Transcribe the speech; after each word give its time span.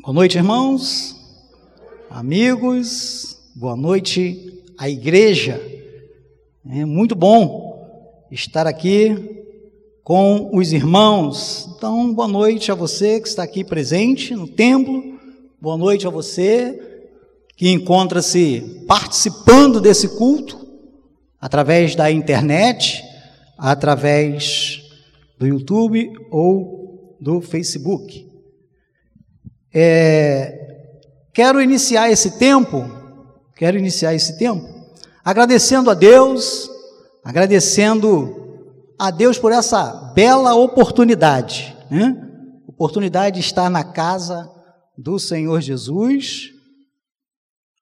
Boa 0.00 0.14
noite, 0.14 0.38
irmãos, 0.38 1.16
amigos, 2.08 3.36
boa 3.52 3.76
noite 3.76 4.62
à 4.78 4.88
igreja. 4.88 5.60
É 6.70 6.84
muito 6.84 7.16
bom 7.16 8.24
estar 8.30 8.64
aqui 8.64 9.44
com 10.04 10.56
os 10.56 10.72
irmãos. 10.72 11.68
Então, 11.76 12.14
boa 12.14 12.28
noite 12.28 12.70
a 12.70 12.76
você 12.76 13.20
que 13.20 13.26
está 13.26 13.42
aqui 13.42 13.64
presente 13.64 14.36
no 14.36 14.46
templo, 14.46 15.18
boa 15.60 15.76
noite 15.76 16.06
a 16.06 16.10
você 16.10 16.80
que 17.56 17.68
encontra-se 17.68 18.84
participando 18.86 19.80
desse 19.80 20.16
culto 20.16 20.64
através 21.40 21.96
da 21.96 22.08
internet, 22.08 23.02
através 23.58 24.80
do 25.36 25.44
YouTube 25.44 26.08
ou 26.30 27.16
do 27.20 27.40
Facebook. 27.40 28.27
É, 29.72 30.86
quero 31.32 31.60
iniciar 31.60 32.10
esse 32.10 32.38
tempo, 32.38 32.84
quero 33.54 33.78
iniciar 33.78 34.14
esse 34.14 34.38
tempo 34.38 34.78
agradecendo 35.28 35.90
a 35.90 35.94
Deus, 35.94 36.70
agradecendo 37.22 38.64
a 38.98 39.10
Deus 39.10 39.38
por 39.38 39.52
essa 39.52 39.92
bela 40.14 40.54
oportunidade, 40.54 41.76
né? 41.90 42.24
Oportunidade 42.66 43.34
de 43.34 43.46
estar 43.46 43.68
na 43.68 43.84
casa 43.84 44.50
do 44.96 45.18
Senhor 45.18 45.60
Jesus, 45.60 46.50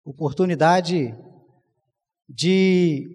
oportunidade 0.04 1.14
de 2.28 3.06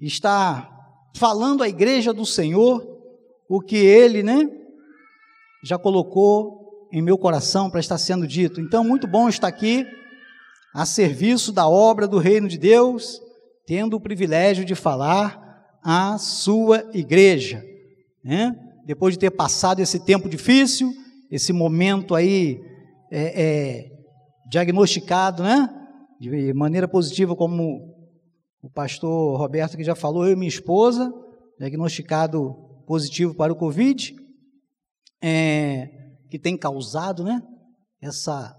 estar 0.00 0.68
falando 1.14 1.62
à 1.62 1.68
igreja 1.68 2.12
do 2.12 2.26
Senhor 2.26 2.84
o 3.48 3.60
que 3.60 3.76
ele, 3.76 4.22
né, 4.22 4.50
já 5.62 5.78
colocou 5.78 6.65
em 6.92 7.02
meu 7.02 7.18
coração 7.18 7.70
para 7.70 7.80
estar 7.80 7.98
sendo 7.98 8.26
dito. 8.26 8.60
Então, 8.60 8.84
muito 8.84 9.06
bom 9.06 9.28
estar 9.28 9.48
aqui 9.48 9.86
a 10.74 10.84
serviço 10.84 11.52
da 11.52 11.68
obra 11.68 12.06
do 12.06 12.18
reino 12.18 12.48
de 12.48 12.58
Deus, 12.58 13.20
tendo 13.66 13.96
o 13.96 14.00
privilégio 14.00 14.64
de 14.64 14.74
falar 14.74 15.78
à 15.82 16.18
sua 16.18 16.84
igreja. 16.92 17.64
Né? 18.22 18.54
Depois 18.84 19.14
de 19.14 19.20
ter 19.20 19.30
passado 19.30 19.80
esse 19.80 20.04
tempo 20.04 20.28
difícil, 20.28 20.92
esse 21.30 21.52
momento 21.52 22.14
aí 22.14 22.60
é, 23.10 23.42
é, 23.42 23.90
diagnosticado, 24.50 25.42
né? 25.42 25.68
De 26.20 26.52
maneira 26.54 26.88
positiva, 26.88 27.36
como 27.36 27.94
o 28.62 28.70
pastor 28.70 29.38
Roberto 29.38 29.76
que 29.76 29.84
já 29.84 29.94
falou, 29.94 30.26
eu 30.26 30.32
e 30.32 30.36
minha 30.36 30.48
esposa, 30.48 31.12
diagnosticado 31.58 32.54
positivo 32.86 33.34
para 33.34 33.52
o 33.52 33.56
Covid. 33.56 34.14
É, 35.22 35.88
que 36.36 36.42
tem 36.42 36.56
causado, 36.56 37.24
né? 37.24 37.42
Essa 38.00 38.54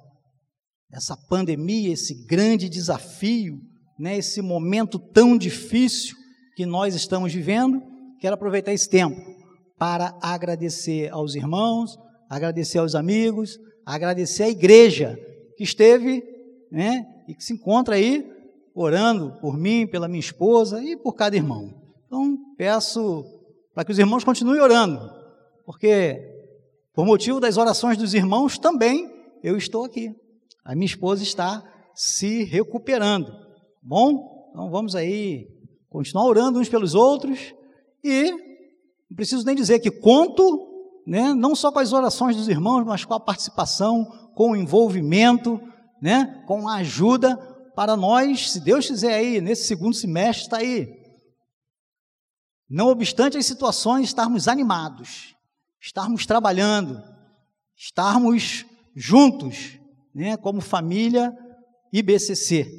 essa 0.91 1.17
pandemia, 1.29 1.93
esse 1.93 2.25
grande 2.25 2.67
desafio, 2.67 3.59
né? 3.99 4.17
Esse 4.17 4.41
momento 4.41 4.97
tão 4.97 5.37
difícil 5.37 6.15
que 6.55 6.65
nós 6.65 6.95
estamos 6.95 7.31
vivendo. 7.31 7.83
Quero 8.19 8.33
aproveitar 8.33 8.73
esse 8.73 8.89
tempo 8.89 9.15
para 9.77 10.17
agradecer 10.21 11.11
aos 11.11 11.35
irmãos, 11.35 11.95
agradecer 12.27 12.79
aos 12.79 12.95
amigos, 12.95 13.59
agradecer 13.85 14.43
à 14.43 14.49
igreja 14.49 15.19
que 15.55 15.63
esteve, 15.63 16.23
né? 16.71 17.05
E 17.27 17.35
que 17.35 17.43
se 17.43 17.53
encontra 17.53 17.95
aí 17.95 18.25
orando 18.73 19.37
por 19.39 19.55
mim, 19.55 19.85
pela 19.85 20.07
minha 20.07 20.19
esposa 20.19 20.83
e 20.83 20.97
por 20.97 21.13
cada 21.13 21.35
irmão. 21.35 21.71
Então, 22.07 22.37
peço 22.57 23.23
para 23.75 23.85
que 23.85 23.91
os 23.91 23.99
irmãos 23.99 24.23
continuem 24.23 24.61
orando, 24.61 24.99
porque 25.63 26.36
por 26.97 27.05
motivo 27.05 27.39
das 27.39 27.57
orações 27.57 27.95
dos 27.95 28.15
irmãos, 28.15 28.57
também 28.57 29.07
eu 29.43 29.55
estou 29.55 29.85
aqui. 29.85 30.09
A 30.65 30.73
minha 30.73 30.87
esposa 30.87 31.21
está 31.21 31.63
se 31.93 32.43
recuperando. 32.43 33.31
Bom, 33.83 34.49
então 34.49 34.71
vamos 34.71 34.95
aí 34.95 35.47
continuar 35.91 36.25
orando 36.25 36.57
uns 36.57 36.67
pelos 36.67 36.95
outros 36.95 37.53
e 38.03 38.31
não 38.31 39.15
preciso 39.15 39.45
nem 39.45 39.53
dizer 39.55 39.77
que 39.77 39.91
conto, 39.91 41.03
né, 41.05 41.35
não 41.35 41.55
só 41.55 41.71
com 41.71 41.77
as 41.77 41.93
orações 41.93 42.35
dos 42.35 42.47
irmãos, 42.47 42.83
mas 42.83 43.05
com 43.05 43.13
a 43.13 43.19
participação, 43.19 44.31
com 44.33 44.53
o 44.53 44.55
envolvimento, 44.55 45.61
né, 46.01 46.43
com 46.47 46.67
a 46.67 46.77
ajuda 46.77 47.37
para 47.75 47.95
nós, 47.95 48.53
se 48.53 48.59
Deus 48.59 48.87
quiser 48.87 49.13
aí, 49.13 49.39
nesse 49.39 49.67
segundo 49.67 49.93
semestre, 49.93 50.45
está 50.45 50.57
aí. 50.57 50.87
Não 52.67 52.87
obstante 52.87 53.37
as 53.37 53.45
situações, 53.45 54.07
estarmos 54.07 54.47
animados, 54.47 55.36
estarmos 55.87 56.25
trabalhando, 56.25 57.01
estarmos 57.75 58.65
juntos, 58.93 59.79
né, 60.13 60.35
como 60.35 60.59
família 60.59 61.33
IBCC. 61.93 62.69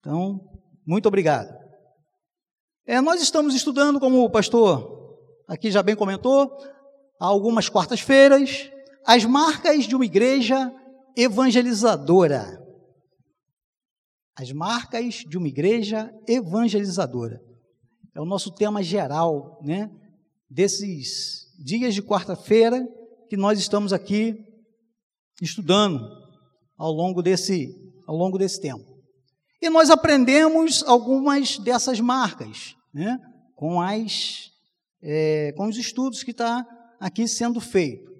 Então, 0.00 0.40
muito 0.86 1.06
obrigado. 1.06 1.54
É, 2.86 3.00
nós 3.02 3.20
estamos 3.20 3.54
estudando, 3.54 4.00
como 4.00 4.24
o 4.24 4.30
pastor 4.30 5.18
aqui 5.46 5.70
já 5.70 5.82
bem 5.82 5.94
comentou, 5.94 6.50
há 7.20 7.26
algumas 7.26 7.68
quartas-feiras, 7.68 8.70
as 9.06 9.26
marcas 9.26 9.84
de 9.84 9.94
uma 9.94 10.06
igreja 10.06 10.74
evangelizadora. 11.14 12.60
As 14.34 14.50
marcas 14.52 15.16
de 15.16 15.36
uma 15.36 15.48
igreja 15.48 16.10
evangelizadora. 16.26 17.42
É 18.14 18.20
o 18.20 18.24
nosso 18.24 18.54
tema 18.54 18.82
geral, 18.82 19.60
né? 19.62 19.90
Desses 20.48 21.41
dias 21.62 21.94
de 21.94 22.02
quarta-feira 22.02 22.84
que 23.28 23.36
nós 23.36 23.58
estamos 23.58 23.92
aqui 23.92 24.34
estudando 25.40 26.00
ao 26.76 26.90
longo 26.92 27.22
desse, 27.22 27.68
ao 28.06 28.16
longo 28.16 28.36
desse 28.36 28.60
tempo. 28.60 28.84
E 29.60 29.70
nós 29.70 29.88
aprendemos 29.88 30.82
algumas 30.82 31.58
dessas 31.58 32.00
marcas, 32.00 32.74
né, 32.92 33.16
com, 33.54 33.80
as, 33.80 34.50
é, 35.00 35.52
com 35.56 35.68
os 35.68 35.76
estudos 35.76 36.24
que 36.24 36.32
está 36.32 36.66
aqui 36.98 37.28
sendo 37.28 37.60
feito. 37.60 38.10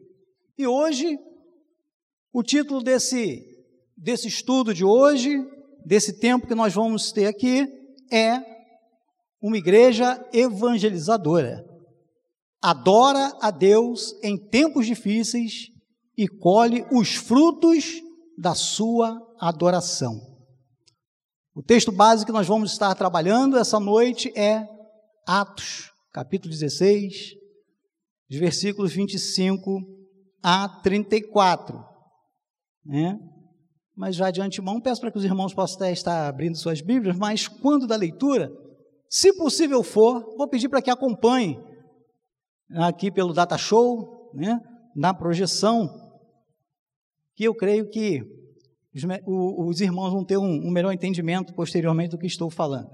E 0.57 0.67
hoje, 0.67 1.19
o 2.33 2.45
título 2.45 2.81
desse, 2.81 3.45
desse 3.97 4.29
estudo 4.29 4.73
de 4.73 4.85
hoje, 4.85 5.45
desse 5.85 6.21
tempo 6.21 6.47
que 6.47 6.55
nós 6.55 6.73
vamos 6.73 7.11
ter 7.11 7.27
aqui, 7.27 7.67
é 8.13 8.41
uma 9.41 9.57
igreja 9.57 10.25
evangelizadora 10.33 11.72
adora 12.63 13.37
a 13.41 13.51
Deus 13.51 14.15
em 14.23 14.39
tempos 14.39 14.87
difíceis 14.87 15.69
e 16.17 16.29
colhe 16.29 16.87
os 16.93 17.17
frutos 17.17 18.01
da 18.39 18.55
sua 18.55 19.21
adoração. 19.41 20.21
O 21.55 21.63
texto 21.63 21.91
básico 21.91 22.27
que 22.27 22.33
nós 22.33 22.47
vamos 22.47 22.71
estar 22.71 22.95
trabalhando 22.95 23.59
essa 23.59 23.81
noite 23.81 24.33
é 24.39 24.67
Atos, 25.27 25.91
capítulo 26.13 26.51
16, 26.51 27.35
de 28.31 28.39
versículos 28.39 28.93
25 28.93 29.81
a 30.43 30.69
34. 30.83 31.85
Né? 32.85 33.19
Mas 33.95 34.17
já 34.17 34.31
de 34.31 34.41
antemão, 34.41 34.81
peço 34.81 35.01
para 35.01 35.11
que 35.11 35.19
os 35.19 35.25
irmãos 35.25 35.53
possam 35.53 35.91
estar 35.91 36.29
abrindo 36.29 36.57
suas 36.57 36.81
Bíblias, 36.81 37.17
mas 37.17 37.47
quando 37.47 37.87
da 37.87 37.97
leitura, 37.97 38.51
se 39.11 39.33
possível 39.35 39.83
for, 39.83 40.35
vou 40.37 40.49
pedir 40.49 40.69
para 40.69 40.81
que 40.81 40.91
acompanhem 40.91 41.63
aqui 42.75 43.11
pelo 43.11 43.33
Data 43.33 43.57
Show, 43.59 44.31
né, 44.35 44.61
na 44.95 45.13
projeção, 45.13 45.89
que 47.35 47.45
eu 47.45 47.55
creio 47.55 47.89
que 47.91 48.23
os, 48.95 49.03
os 49.69 49.81
irmãos 49.81 50.13
vão 50.13 50.25
ter 50.25 50.37
um, 50.37 50.67
um 50.67 50.71
melhor 50.71 50.93
entendimento 50.93 51.55
posteriormente 51.55 52.11
do 52.11 52.19
que 52.19 52.27
estou 52.27 52.51
falando. 52.51 52.91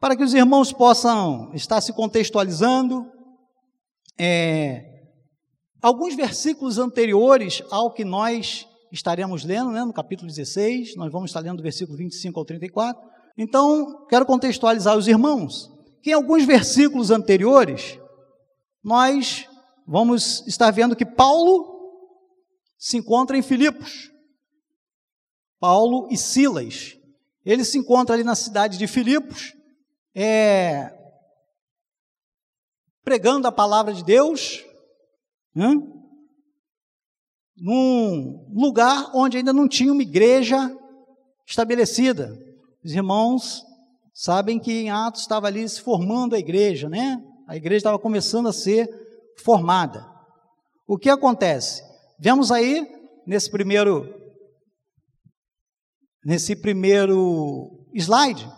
Para 0.00 0.16
que 0.16 0.22
os 0.22 0.32
irmãos 0.32 0.72
possam 0.72 1.52
estar 1.54 1.80
se 1.80 1.92
contextualizando, 1.92 3.04
é, 4.18 5.02
alguns 5.82 6.14
versículos 6.14 6.78
anteriores 6.78 7.62
ao 7.70 7.92
que 7.92 8.04
nós 8.04 8.66
estaremos 8.92 9.44
lendo, 9.44 9.70
né, 9.70 9.84
no 9.84 9.92
capítulo 9.92 10.28
16, 10.28 10.96
nós 10.96 11.12
vamos 11.12 11.30
estar 11.30 11.40
lendo 11.40 11.58
do 11.58 11.62
versículo 11.62 11.96
25 11.98 12.38
ao 12.38 12.44
34. 12.44 13.02
Então, 13.36 14.06
quero 14.08 14.26
contextualizar 14.26 14.96
os 14.96 15.06
irmãos 15.06 15.70
que 16.02 16.10
em 16.10 16.14
alguns 16.14 16.44
versículos 16.44 17.10
anteriores 17.10 17.98
nós 18.82 19.48
vamos 19.86 20.46
estar 20.46 20.70
vendo 20.70 20.96
que 20.96 21.04
Paulo 21.04 21.78
se 22.78 22.96
encontra 22.96 23.36
em 23.36 23.42
Filipos. 23.42 24.10
Paulo 25.58 26.08
e 26.10 26.16
Silas. 26.16 26.96
Ele 27.44 27.64
se 27.64 27.78
encontra 27.78 28.14
ali 28.14 28.24
na 28.24 28.34
cidade 28.34 28.78
de 28.78 28.86
Filipos, 28.86 29.54
é, 30.14 30.92
pregando 33.02 33.46
a 33.46 33.52
palavra 33.52 33.92
de 33.92 34.04
Deus, 34.04 34.64
né, 35.54 35.68
num 37.56 38.48
lugar 38.54 39.10
onde 39.14 39.36
ainda 39.36 39.52
não 39.52 39.68
tinha 39.68 39.92
uma 39.92 40.02
igreja 40.02 40.74
estabelecida. 41.46 42.38
Os 42.82 42.92
irmãos 42.92 43.62
sabem 44.14 44.58
que 44.58 44.72
em 44.72 44.90
Atos 44.90 45.22
estava 45.22 45.46
ali 45.46 45.68
se 45.68 45.80
formando 45.80 46.34
a 46.34 46.38
igreja, 46.38 46.88
né? 46.88 47.22
A 47.50 47.56
igreja 47.56 47.78
estava 47.78 47.98
começando 47.98 48.48
a 48.48 48.52
ser 48.52 48.88
formada. 49.42 50.06
O 50.86 50.96
que 50.96 51.10
acontece? 51.10 51.82
Vemos 52.16 52.52
aí 52.52 52.86
nesse 53.26 53.50
primeiro 53.50 54.08
nesse 56.24 56.54
primeiro 56.54 57.88
slide 57.92 58.48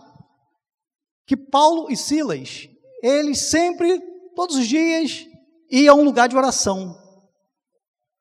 que 1.26 1.34
Paulo 1.34 1.90
e 1.90 1.96
Silas, 1.96 2.68
eles 3.02 3.38
sempre, 3.48 3.98
todos 4.36 4.56
os 4.56 4.68
dias, 4.68 5.24
iam 5.70 5.96
a 5.96 5.98
um 5.98 6.04
lugar 6.04 6.28
de 6.28 6.36
oração. 6.36 6.94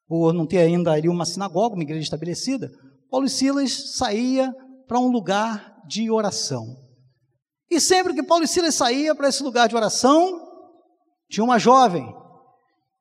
Por 0.08 0.32
não 0.32 0.48
ter 0.48 0.60
ainda 0.60 0.94
ali 0.94 1.10
uma 1.10 1.26
sinagoga, 1.26 1.76
uma 1.76 1.84
igreja 1.84 2.04
estabelecida, 2.04 2.72
Paulo 3.10 3.26
e 3.26 3.30
Silas 3.30 3.98
saía 3.98 4.54
para 4.88 5.00
um 5.00 5.12
lugar 5.12 5.82
de 5.86 6.10
oração. 6.10 6.66
E 7.70 7.78
sempre 7.78 8.14
que 8.14 8.24
Paulo 8.24 8.46
e 8.46 8.48
Silas 8.48 8.76
saía 8.76 9.14
para 9.14 9.28
esse 9.28 9.44
lugar 9.44 9.68
de 9.68 9.76
oração, 9.76 10.50
tinha 11.32 11.46
uma 11.46 11.58
jovem 11.58 12.14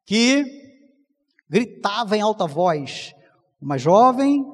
que 0.06 0.44
gritava 1.48 2.16
em 2.16 2.20
alta 2.20 2.46
voz, 2.46 3.12
uma 3.60 3.76
jovem 3.76 4.46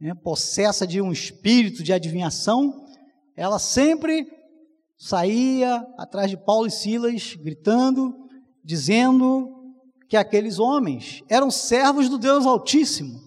né, 0.00 0.14
possessa 0.14 0.86
de 0.86 1.02
um 1.02 1.10
espírito 1.10 1.82
de 1.82 1.92
adivinhação, 1.92 2.86
ela 3.36 3.58
sempre 3.58 4.24
saía 4.96 5.84
atrás 5.98 6.30
de 6.30 6.36
Paulo 6.36 6.68
e 6.68 6.70
Silas, 6.70 7.34
gritando, 7.34 8.14
dizendo 8.64 9.52
que 10.08 10.16
aqueles 10.16 10.60
homens 10.60 11.22
eram 11.28 11.50
servos 11.50 12.08
do 12.08 12.18
Deus 12.18 12.46
Altíssimo. 12.46 13.18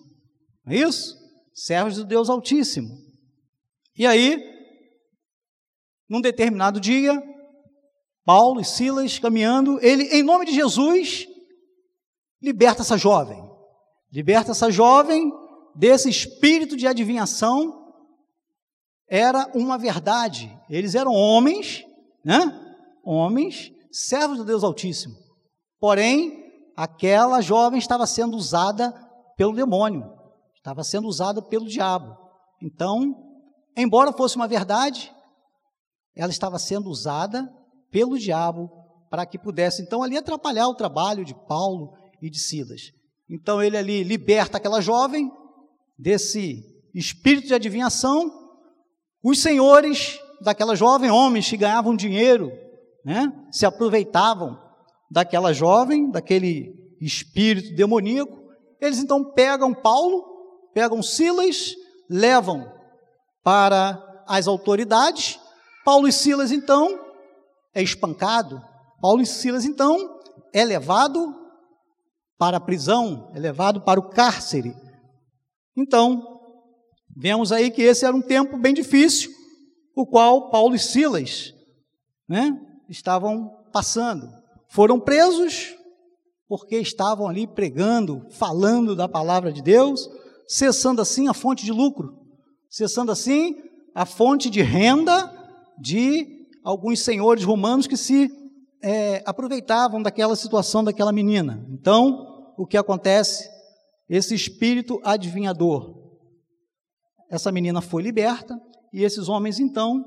Não 0.66 0.74
é 0.74 0.78
isso? 0.78 1.18
Servos 1.54 1.98
do 1.98 2.06
Deus 2.06 2.30
Altíssimo. 2.30 2.98
E 3.98 4.08
aí, 4.08 4.42
num 6.10 6.22
determinado 6.22 6.80
dia, 6.80 7.22
Paulo 8.31 8.62
e 8.62 8.63
Silas 8.63 9.19
caminhando, 9.19 9.78
ele, 9.81 10.04
em 10.04 10.24
nome 10.24 10.45
de 10.45 10.54
Jesus, 10.54 11.28
liberta 12.42 12.81
essa 12.81 12.98
jovem. 12.98 13.44
Liberta 14.10 14.51
essa 14.51 14.72
jovem 14.72 15.33
desse 15.75 16.10
espírito 16.10 16.78
de 16.78 16.88
adivinhação. 16.88 17.94
Era 19.06 19.51
uma 19.54 19.78
verdade. 19.78 20.50
Eles 20.69 20.95
eram 20.95 21.12
homens, 21.12 21.83
né? 22.24 22.57
Homens, 23.04 23.69
servos 23.92 24.38
do 24.38 24.45
Deus 24.45 24.63
Altíssimo. 24.63 25.18
Porém, 25.77 26.42
aquela 26.74 27.42
jovem 27.42 27.80
estava 27.80 28.07
sendo 28.07 28.38
usada 28.38 28.94
pelo 29.36 29.54
demônio, 29.54 30.10
estava 30.56 30.86
sendo 30.86 31.06
usada 31.06 31.42
pelo 31.42 31.68
diabo. 31.68 32.16
Então, 32.62 33.13
embora 33.75 34.13
fosse 34.13 34.38
uma 34.38 34.48
verdade, 34.48 35.13
ela 36.16 36.31
estava 36.31 36.57
sendo 36.57 36.89
usada 36.89 37.54
pelo 37.92 38.18
diabo 38.18 38.72
para 39.10 39.26
que 39.26 39.38
pudesse 39.38 39.82
então 39.82 40.02
ali 40.02 40.18
atrapalhar 40.18 40.70
o 40.70 40.76
trabalho 40.76 41.26
de 41.26 41.36
Paulo 41.36 41.94
e 42.22 42.30
de 42.30 42.40
Silas. 42.40 42.94
Então 43.30 43.62
ele 43.62 43.78
ali 43.78 44.04
liberta 44.04 44.58
aquela 44.58 44.82
jovem 44.82 45.30
desse 46.00 46.64
espírito 46.96 47.48
de 47.48 47.54
adivinhação. 47.54 48.32
Os 49.24 49.40
senhores 49.40 50.20
daquela 50.42 50.76
jovem, 50.76 51.12
homens 51.12 51.50
que 51.50 51.58
ganhavam 51.58 51.96
dinheiro, 51.96 52.52
né, 53.06 53.32
se 53.52 53.66
aproveitavam 53.66 54.58
daquela 55.10 55.54
jovem, 55.54 56.10
daquele 56.10 56.74
espírito 57.00 57.76
demoníaco. 57.76 58.40
Eles 58.80 58.98
então 58.98 59.24
pegam 59.24 59.74
Paulo, 59.74 60.24
pegam 60.74 61.04
Silas, 61.04 61.76
levam 62.10 62.66
para 63.44 64.24
as 64.28 64.48
autoridades. 64.48 65.40
Paulo 65.84 66.08
e 66.08 66.12
Silas 66.12 66.52
então 66.52 67.11
é 67.74 67.82
espancado. 67.82 68.62
Paulo 69.02 69.22
e 69.22 69.26
Silas, 69.26 69.66
então, 69.66 70.20
é 70.54 70.64
levado 70.64 71.36
para 72.38 72.58
a 72.58 72.62
prisão, 72.62 73.32
é 73.34 73.40
levado 73.40 73.82
para 73.82 74.00
o 74.00 74.10
cárcere. 74.10 74.76
Então, 75.76 76.40
vemos 77.16 77.52
aí 77.52 77.72
que 77.72 77.82
esse 77.82 78.06
era 78.06 78.16
um 78.16 78.22
tempo 78.22 78.58
bem 78.58 78.74
difícil, 78.74 79.32
o 79.96 80.06
qual 80.06 80.50
Paulo 80.50 80.76
e 80.76 80.80
Silas 80.80 81.54
né, 82.28 82.60
estavam 82.90 83.50
passando. 83.72 84.30
Foram 84.70 85.00
presos 85.00 85.76
porque 86.48 86.78
estavam 86.78 87.28
ali 87.28 87.48
pregando, 87.48 88.28
falando 88.32 88.96
da 88.96 89.08
palavra 89.08 89.54
de 89.54 89.62
Deus, 89.62 90.10
cessando 90.48 91.02
assim 91.02 91.30
a 91.30 91.34
fonte 91.34 91.64
de 91.64 91.72
lucro, 91.72 92.14
cessando 92.70 93.12
assim 93.12 93.56
a 93.96 94.06
fonte 94.06 94.50
de 94.50 94.62
renda 94.62 95.32
de 95.80 96.41
alguns 96.63 97.00
senhores 97.02 97.44
romanos 97.44 97.88
que 97.88 97.98
se 97.98 98.30
é, 98.81 99.24
aproveitavam 99.25 100.02
daquela 100.02 100.36
situação 100.36 100.84
daquela 100.84 101.12
menina. 101.12 101.66
Então, 101.69 102.54
o 102.58 102.66
que 102.66 102.78
acontece? 102.78 103.50
Esse 104.10 104.36
espírito 104.36 105.00
adivinhador. 105.04 106.00
Essa 107.30 107.52
menina 107.52 107.81
foi 107.81 108.04
liberta 108.04 108.60
e 108.92 109.04
esses 109.04 109.30
homens, 109.30 109.60
então, 109.60 110.04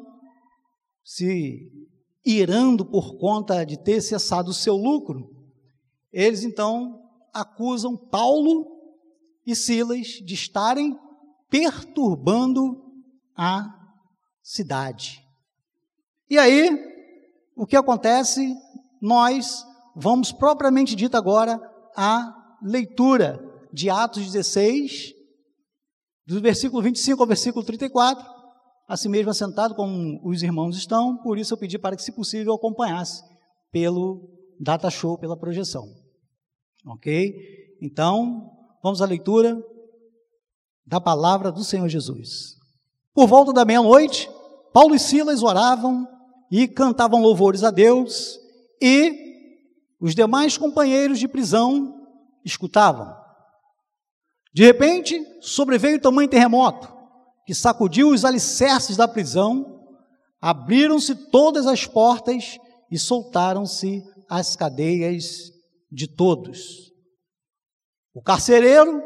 se 1.03 1.71
irando 2.25 2.85
por 2.85 3.17
conta 3.17 3.65
de 3.65 3.79
ter 3.79 4.01
cessado 4.01 4.51
o 4.51 4.55
seu 4.55 4.77
lucro, 4.77 5.31
eles 6.12 6.45
então 6.45 7.01
acusam 7.33 7.97
Paulo 7.97 8.67
e 9.47 9.55
Silas 9.55 10.06
de 10.06 10.35
estarem 10.35 10.99
perturbando 11.51 12.83
a 13.37 13.69
cidade. 14.43 15.24
E 16.29 16.38
aí, 16.38 16.71
o 17.56 17.67
que 17.67 17.76
acontece? 17.76 18.55
Nós 19.00 19.65
vamos 19.94 20.32
propriamente 20.32 20.94
dito 20.97 21.17
agora 21.17 21.61
à 21.97 22.35
leitura 22.62 23.38
de 23.73 23.91
Atos 23.91 24.25
16, 24.25 25.12
do 26.26 26.41
versículo 26.41 26.82
25 26.82 27.23
ao 27.23 27.29
versículo 27.29 27.65
34, 27.65 28.25
assim 28.88 29.09
mesmo 29.09 29.31
assentado 29.31 29.75
como 29.75 30.21
os 30.25 30.43
irmãos 30.43 30.76
estão, 30.76 31.17
por 31.19 31.38
isso 31.38 31.53
eu 31.53 31.59
pedi 31.59 31.79
para 31.79 31.97
que, 31.97 32.03
se 32.03 32.12
possível, 32.12 32.55
acompanhasse 32.55 33.23
pelo 33.70 34.31
data 34.59 34.91
show, 34.91 35.19
pela 35.19 35.37
projeção. 35.37 35.85
Ok? 36.87 37.35
Então, 37.82 38.50
vamos 38.82 39.03
à 39.03 39.06
leitura 39.06 39.61
da 40.87 41.00
palavra 41.00 41.50
do 41.50 41.65
Senhor 41.65 41.88
Jesus. 41.88 42.56
Por 43.12 43.27
volta 43.27 43.53
da 43.53 43.65
meia-noite, 43.65 44.31
Paulo 44.73 44.94
e 44.94 44.99
Silas 44.99 45.43
oravam 45.43 46.06
e 46.50 46.69
cantavam 46.69 47.20
louvores 47.20 47.62
a 47.64 47.70
Deus, 47.70 48.38
e 48.81 49.25
os 50.00 50.14
demais 50.14 50.58
companheiros 50.58 51.19
de 51.19 51.29
prisão 51.29 52.06
escutavam. 52.44 53.14
De 54.52 54.62
repente, 54.62 55.20
sobreveio 55.41 56.00
tamanho 56.00 56.29
terremoto 56.29 56.94
que 57.46 57.55
sacudiu 57.55 58.08
os 58.08 58.24
alicerces 58.24 58.96
da 58.96 59.06
prisão, 59.06 59.82
abriram-se 60.41 61.15
todas 61.15 61.67
as 61.67 61.86
portas 61.86 62.58
e 62.91 62.98
soltaram-se 62.98 64.03
as 64.29 64.56
cadeias 64.56 65.53
de 65.91 66.06
todos. 66.06 66.93
O 68.15 68.22
carcereiro 68.22 69.03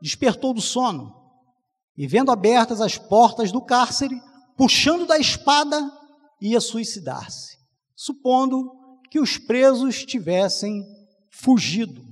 despertou 0.00 0.52
do 0.52 0.60
sono 0.60 1.14
e, 1.96 2.06
vendo 2.06 2.30
abertas 2.30 2.80
as 2.80 2.96
portas 2.96 3.52
do 3.52 3.60
cárcere, 3.60 4.20
puxando 4.56 5.06
da 5.06 5.18
espada, 5.18 5.90
ia 6.40 6.60
suicidar-se, 6.60 7.56
supondo 7.94 8.70
que 9.10 9.20
os 9.20 9.38
presos 9.38 10.04
tivessem 10.04 10.84
fugido. 11.30 12.02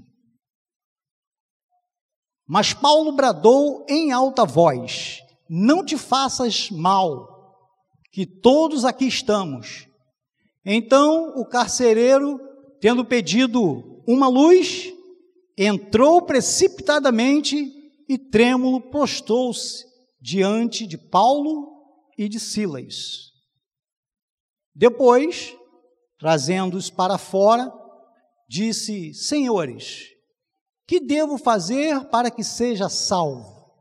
Mas 2.46 2.72
Paulo 2.72 3.12
bradou 3.12 3.84
em 3.88 4.12
alta 4.12 4.44
voz: 4.44 5.20
Não 5.48 5.84
te 5.84 5.96
faças 5.96 6.70
mal, 6.70 7.28
que 8.12 8.24
todos 8.24 8.84
aqui 8.84 9.06
estamos. 9.06 9.86
Então 10.64 11.34
o 11.36 11.44
carcereiro, 11.44 12.40
tendo 12.80 13.04
pedido 13.04 14.02
uma 14.06 14.28
luz, 14.28 14.92
entrou 15.56 16.22
precipitadamente 16.22 17.72
e 18.08 18.16
trêmulo 18.16 18.80
prostou-se 18.80 19.84
diante 20.20 20.86
de 20.86 20.96
Paulo 20.96 21.68
e 22.16 22.28
de 22.28 22.38
Silas. 22.38 23.32
Depois, 24.78 25.56
trazendo-os 26.18 26.90
para 26.90 27.16
fora, 27.16 27.72
disse: 28.46 29.14
Senhores, 29.14 30.08
que 30.86 31.00
devo 31.00 31.38
fazer 31.38 32.04
para 32.10 32.30
que 32.30 32.44
seja 32.44 32.90
salvo? 32.90 33.72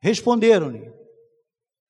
Responderam-lhe: 0.00 0.90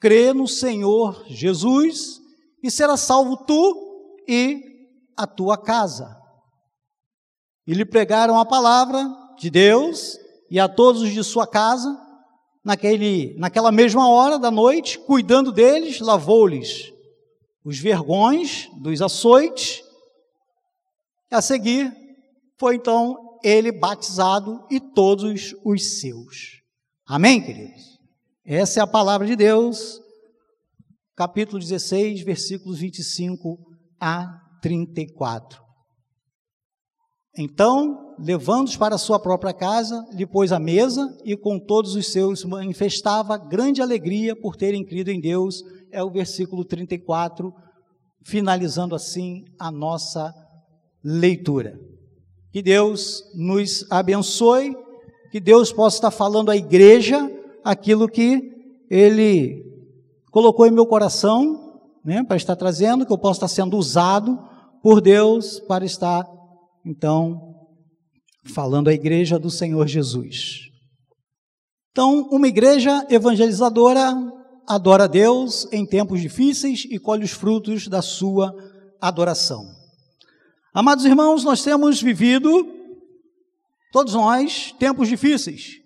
Crê 0.01 0.33
no 0.33 0.49
Senhor 0.49 1.25
Jesus 1.29 2.21
e 2.61 2.69
será 2.69 2.97
salvo 2.97 3.37
tu 3.37 4.19
e 4.27 4.61
a 5.17 5.25
tua 5.25 5.57
casa. 5.57 6.21
E 7.65 7.73
lhe 7.75 7.85
pregaram 7.85 8.37
a 8.41 8.45
palavra 8.45 9.09
de 9.39 9.49
Deus 9.51 10.19
e 10.51 10.59
a 10.59 10.69
todos 10.69 11.01
os 11.01 11.13
de 11.13 11.23
sua 11.23 11.47
casa. 11.47 11.97
Naquele, 12.65 13.37
naquela 13.39 13.71
mesma 13.71 14.09
hora 14.09 14.37
da 14.37 14.51
noite, 14.51 14.99
cuidando 14.99 15.53
deles, 15.53 16.01
lavou-lhes 16.01 16.94
os 17.65 17.79
vergões 17.79 18.69
dos 18.77 19.01
açoites. 19.01 19.83
A 21.31 21.41
seguir, 21.43 21.93
foi 22.59 22.77
então 22.77 23.39
ele 23.43 23.73
batizado 23.73 24.65
e 24.71 24.79
todos 24.79 25.55
os 25.65 25.99
seus. 26.01 26.63
Amém, 27.05 27.43
queridos? 27.43 27.99
Essa 28.45 28.81
é 28.81 28.83
a 28.83 28.87
palavra 28.87 29.27
de 29.27 29.35
Deus, 29.35 30.01
capítulo 31.17 31.59
16, 31.59 32.21
versículos 32.21 32.79
25 32.79 33.59
a 33.99 34.41
34. 34.61 35.64
Então, 37.37 38.15
levando-os 38.19 38.77
para 38.77 38.97
sua 38.97 39.19
própria 39.19 39.53
casa, 39.53 40.05
lhe 40.13 40.27
pôs 40.27 40.53
a 40.53 40.59
mesa 40.59 41.17
e 41.25 41.37
com 41.37 41.59
todos 41.59 41.97
os 41.97 42.13
seus 42.13 42.45
manifestava 42.45 43.37
grande 43.37 43.83
alegria 43.83 44.37
por 44.37 44.57
terem 44.57 44.85
crido 44.85 45.11
em 45.11 45.21
Deus. 45.21 45.63
É 45.91 46.03
o 46.03 46.11
versículo 46.11 46.65
34, 46.65 47.53
finalizando 48.23 48.95
assim 48.95 49.45
a 49.59 49.71
nossa 49.71 50.33
leitura. 51.03 51.79
Que 52.53 52.63
Deus 52.63 53.25
nos 53.35 53.85
abençoe, 53.91 54.77
que 55.31 55.41
Deus 55.41 55.73
possa 55.73 55.97
estar 55.97 56.11
falando 56.13 56.51
à 56.51 56.57
igreja 56.57 57.29
aquilo 57.65 58.09
que 58.09 58.41
Ele 58.89 59.65
colocou 60.31 60.67
em 60.67 60.71
meu 60.71 60.87
coração, 60.87 61.81
né, 62.05 62.23
para 62.23 62.37
estar 62.37 62.55
trazendo, 62.55 63.05
que 63.07 63.13
eu 63.13 63.19
possa 63.19 63.39
estar 63.39 63.49
sendo 63.49 63.77
usado 63.77 64.39
por 64.83 65.01
Deus 65.01 65.59
para 65.61 65.85
estar, 65.85 66.25
então, 66.85 67.67
falando 68.53 68.89
à 68.89 68.93
igreja 68.93 69.39
do 69.39 69.51
Senhor 69.51 69.87
Jesus. 69.87 70.69
Então, 71.91 72.29
uma 72.31 72.49
igreja 72.49 73.07
evangelizadora 73.09 74.13
adora 74.67 75.05
a 75.05 75.07
Deus 75.07 75.67
em 75.73 75.87
tempos 75.87 76.21
difíceis 76.21 76.85
e 76.91 76.99
colhe 76.99 77.25
os 77.25 77.31
frutos 77.31 77.89
da 77.89 78.03
sua 78.03 78.53
adoração. 79.01 79.65
Amados 80.75 81.05
irmãos, 81.05 81.45
nós 81.45 81.63
temos 81.63 82.03
vivido, 82.03 82.51
todos 83.93 84.15
nós, 84.15 84.75
tempos 84.79 85.09
difíceis, 85.09 85.81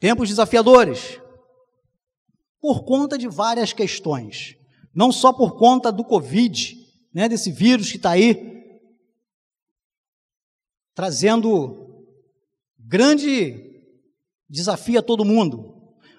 tempos 0.00 0.30
desafiadores, 0.30 1.20
por 2.60 2.84
conta 2.84 3.18
de 3.18 3.28
várias 3.28 3.72
questões. 3.72 4.56
Não 4.94 5.12
só 5.12 5.32
por 5.32 5.58
conta 5.58 5.92
do 5.92 6.04
Covid, 6.04 6.74
né, 7.12 7.28
desse 7.28 7.52
vírus 7.52 7.90
que 7.90 7.96
está 7.98 8.10
aí, 8.12 8.53
trazendo 10.94 12.04
grande 12.78 13.82
desafio 14.48 14.98
a 14.98 15.02
todo 15.02 15.24
mundo. 15.24 15.74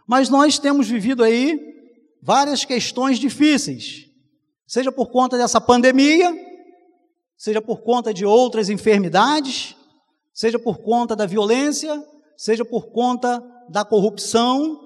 Mas 0.08 0.30
nós 0.30 0.60
temos 0.60 0.88
vivido 0.88 1.24
aí 1.24 1.60
várias 2.22 2.66
questões 2.66 3.20
difíceis, 3.20 4.08
seja 4.68 4.92
por 4.92 5.10
conta 5.10 5.38
dessa 5.38 5.62
pandemia, 5.62 6.34
seja 7.38 7.62
por 7.62 7.82
conta 7.82 8.14
de 8.14 8.26
outras 8.26 8.70
enfermidades, 8.70 9.76
seja 10.34 10.60
por 10.60 10.80
conta 10.80 11.16
da 11.16 11.26
violência, 11.26 12.04
seja 12.36 12.66
por 12.66 12.88
conta 12.88 13.44
da 13.70 13.86
corrupção 13.86 14.82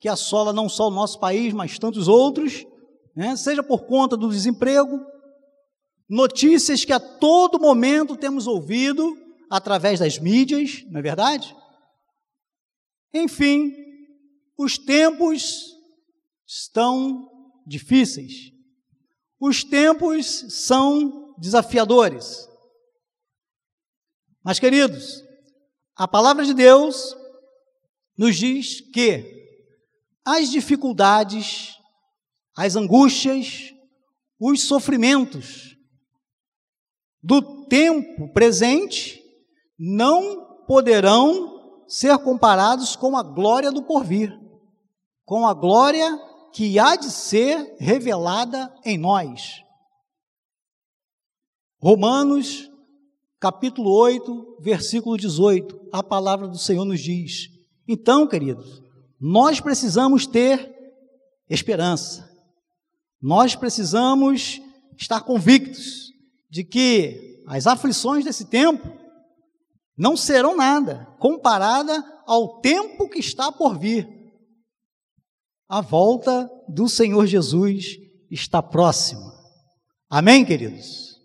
que 0.00 0.08
assola 0.08 0.52
não 0.52 0.68
só 0.68 0.88
o 0.88 0.90
nosso 0.90 1.18
país, 1.20 1.52
mas 1.52 1.78
tantos 1.78 2.08
outros, 2.08 2.66
né? 3.14 3.36
seja 3.36 3.62
por 3.62 3.84
conta 3.84 4.16
do 4.16 4.30
desemprego, 4.30 5.00
notícias 6.08 6.84
que 6.84 6.92
a 6.92 6.98
todo 6.98 7.60
momento 7.60 8.16
temos 8.16 8.46
ouvido 8.46 9.16
através 9.50 9.98
das 9.98 10.16
mídias, 10.18 10.84
não 10.88 11.00
é 11.00 11.02
verdade? 11.02 11.54
Enfim, 13.12 13.74
os 14.56 14.78
tempos 14.78 15.76
estão 16.46 17.28
difíceis. 17.66 18.52
Os 19.40 19.64
tempos 19.64 20.26
são 20.50 21.34
desafiadores. 21.36 22.48
Mas, 24.42 24.60
queridos, 24.60 25.24
a 25.96 26.06
palavra 26.06 26.44
de 26.44 26.54
Deus 26.54 27.16
nos 28.16 28.36
diz 28.36 28.80
que 28.80 29.40
as 30.24 30.50
dificuldades, 30.50 31.76
as 32.56 32.76
angústias, 32.76 33.74
os 34.38 34.62
sofrimentos 34.62 35.76
do 37.22 37.66
tempo 37.66 38.32
presente 38.32 39.19
não 39.82 40.60
poderão 40.66 41.82
ser 41.88 42.18
comparados 42.18 42.94
com 42.94 43.16
a 43.16 43.22
glória 43.22 43.72
do 43.72 43.82
porvir, 43.82 44.38
com 45.24 45.46
a 45.46 45.54
glória 45.54 46.20
que 46.52 46.78
há 46.78 46.96
de 46.96 47.10
ser 47.10 47.76
revelada 47.78 48.70
em 48.84 48.98
nós. 48.98 49.62
Romanos, 51.80 52.70
capítulo 53.40 53.90
8, 53.90 54.58
versículo 54.60 55.16
18, 55.16 55.88
a 55.90 56.02
palavra 56.02 56.46
do 56.46 56.58
Senhor 56.58 56.84
nos 56.84 57.00
diz: 57.00 57.48
Então, 57.88 58.28
queridos, 58.28 58.82
nós 59.18 59.60
precisamos 59.60 60.26
ter 60.26 60.76
esperança, 61.48 62.30
nós 63.20 63.56
precisamos 63.56 64.60
estar 64.98 65.22
convictos 65.22 66.12
de 66.50 66.64
que 66.64 67.42
as 67.46 67.66
aflições 67.66 68.26
desse 68.26 68.44
tempo 68.44 68.99
não 70.00 70.16
serão 70.16 70.56
nada 70.56 71.06
comparada 71.18 72.02
ao 72.26 72.58
tempo 72.60 73.06
que 73.06 73.18
está 73.18 73.52
por 73.52 73.78
vir. 73.78 74.08
A 75.68 75.82
volta 75.82 76.50
do 76.66 76.88
Senhor 76.88 77.26
Jesus 77.26 77.98
está 78.30 78.62
próxima. 78.62 79.30
Amém, 80.08 80.42
queridos? 80.42 81.20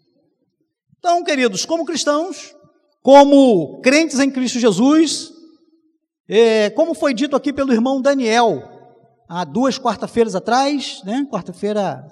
Então, 0.99 1.23
queridos, 1.23 1.65
como 1.65 1.85
cristãos, 1.85 2.53
como 3.01 3.79
crentes 3.79 4.19
em 4.19 4.29
Cristo 4.29 4.59
Jesus, 4.59 5.31
é, 6.27 6.69
como 6.71 6.93
foi 6.93 7.13
dito 7.13 7.33
aqui 7.33 7.53
pelo 7.53 7.71
irmão 7.71 8.01
Daniel, 8.01 8.61
há 9.29 9.45
duas 9.45 9.79
quarta-feiras 9.79 10.35
atrás, 10.35 11.01
né, 11.05 11.25
quarta-feira 11.31 12.05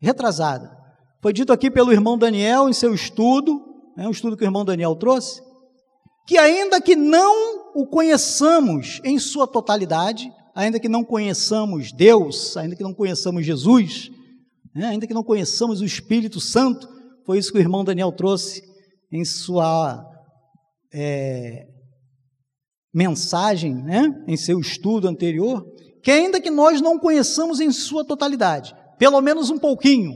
retrasada, 0.00 0.74
foi 1.20 1.34
dito 1.34 1.52
aqui 1.52 1.70
pelo 1.70 1.92
irmão 1.92 2.16
Daniel 2.16 2.66
em 2.70 2.72
seu 2.72 2.94
estudo, 2.94 3.60
né, 3.94 4.08
um 4.08 4.10
estudo 4.10 4.38
que 4.38 4.42
o 4.42 4.46
irmão 4.46 4.64
Daniel 4.64 4.96
trouxe, 4.96 5.51
que 6.26 6.38
ainda 6.38 6.80
que 6.80 6.94
não 6.94 7.72
o 7.74 7.86
conheçamos 7.86 9.00
em 9.04 9.18
sua 9.18 9.46
totalidade, 9.46 10.30
ainda 10.54 10.78
que 10.78 10.88
não 10.88 11.04
conheçamos 11.04 11.92
Deus, 11.92 12.56
ainda 12.56 12.76
que 12.76 12.82
não 12.82 12.94
conheçamos 12.94 13.44
Jesus, 13.44 14.10
né, 14.74 14.86
ainda 14.86 15.06
que 15.06 15.14
não 15.14 15.24
conheçamos 15.24 15.80
o 15.80 15.84
Espírito 15.84 16.40
Santo, 16.40 16.88
foi 17.24 17.38
isso 17.38 17.52
que 17.52 17.58
o 17.58 17.60
irmão 17.60 17.84
Daniel 17.84 18.12
trouxe 18.12 18.62
em 19.10 19.24
sua 19.24 20.04
é, 20.92 21.66
mensagem, 22.92 23.74
né? 23.74 24.24
em 24.26 24.36
seu 24.36 24.58
estudo 24.58 25.08
anterior, 25.08 25.64
que 26.02 26.10
ainda 26.10 26.40
que 26.40 26.50
nós 26.50 26.80
não 26.80 26.98
conheçamos 26.98 27.60
em 27.60 27.70
sua 27.70 28.04
totalidade, 28.04 28.74
pelo 28.98 29.20
menos 29.20 29.50
um 29.50 29.58
pouquinho, 29.58 30.12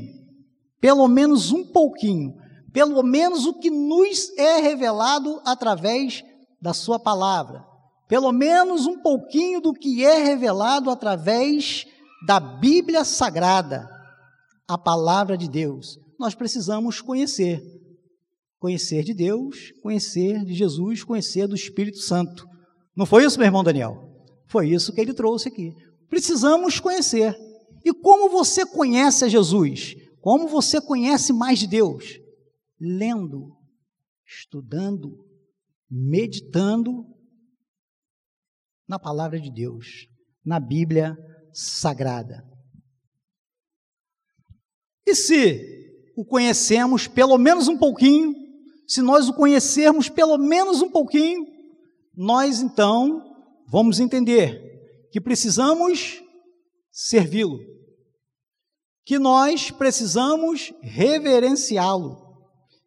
pelo 0.80 1.06
menos 1.08 1.52
um 1.52 1.64
pouquinho, 1.64 2.34
pelo 2.76 3.02
menos 3.02 3.46
o 3.46 3.54
que 3.54 3.70
nos 3.70 4.28
é 4.36 4.60
revelado 4.60 5.40
através 5.46 6.22
da 6.60 6.74
sua 6.74 6.98
palavra, 6.98 7.64
pelo 8.06 8.30
menos 8.30 8.84
um 8.84 9.00
pouquinho 9.00 9.62
do 9.62 9.72
que 9.72 10.04
é 10.04 10.22
revelado 10.22 10.90
através 10.90 11.86
da 12.26 12.38
Bíblia 12.38 13.02
Sagrada, 13.02 13.88
a 14.68 14.76
palavra 14.76 15.38
de 15.38 15.48
Deus 15.48 15.96
nós 16.18 16.34
precisamos 16.34 17.00
conhecer. 17.00 17.62
Conhecer 18.58 19.02
de 19.04 19.14
Deus, 19.14 19.72
conhecer 19.82 20.44
de 20.44 20.52
Jesus, 20.52 21.02
conhecer 21.02 21.46
do 21.46 21.54
Espírito 21.54 22.00
Santo. 22.00 22.46
Não 22.94 23.06
foi 23.06 23.24
isso, 23.24 23.38
meu 23.38 23.46
irmão 23.46 23.64
Daniel? 23.64 23.96
Foi 24.48 24.68
isso 24.68 24.92
que 24.92 25.00
ele 25.00 25.14
trouxe 25.14 25.48
aqui. 25.48 25.72
Precisamos 26.10 26.78
conhecer. 26.78 27.34
E 27.82 27.94
como 27.94 28.28
você 28.28 28.66
conhece 28.66 29.24
a 29.24 29.28
Jesus? 29.28 29.94
Como 30.20 30.46
você 30.46 30.78
conhece 30.78 31.32
mais 31.32 31.58
de 31.58 31.66
Deus? 31.66 32.25
Lendo, 32.80 33.56
estudando, 34.26 35.26
meditando 35.90 37.06
na 38.88 38.98
palavra 38.98 39.40
de 39.40 39.50
Deus, 39.50 40.08
na 40.44 40.60
Bíblia 40.60 41.16
Sagrada. 41.52 42.44
E 45.06 45.14
se 45.14 46.12
o 46.16 46.24
conhecemos 46.24 47.06
pelo 47.06 47.38
menos 47.38 47.68
um 47.68 47.78
pouquinho, 47.78 48.34
se 48.86 49.02
nós 49.02 49.28
o 49.28 49.34
conhecermos 49.34 50.08
pelo 50.08 50.38
menos 50.38 50.82
um 50.82 50.90
pouquinho, 50.90 51.46
nós 52.14 52.60
então 52.60 53.22
vamos 53.68 54.00
entender 54.00 54.60
que 55.10 55.20
precisamos 55.20 56.22
servi-lo, 56.90 57.58
que 59.04 59.18
nós 59.18 59.70
precisamos 59.70 60.72
reverenciá-lo, 60.82 62.25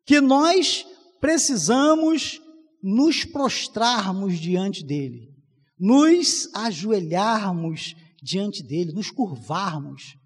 que 0.09 0.19
nós 0.19 0.87
precisamos 1.21 2.41
nos 2.81 3.23
prostrarmos 3.23 4.39
diante 4.39 4.83
dele, 4.83 5.31
nos 5.77 6.51
ajoelharmos 6.51 7.93
diante 8.19 8.63
dele, 8.63 8.91
nos 8.91 9.11
curvarmos 9.11 10.17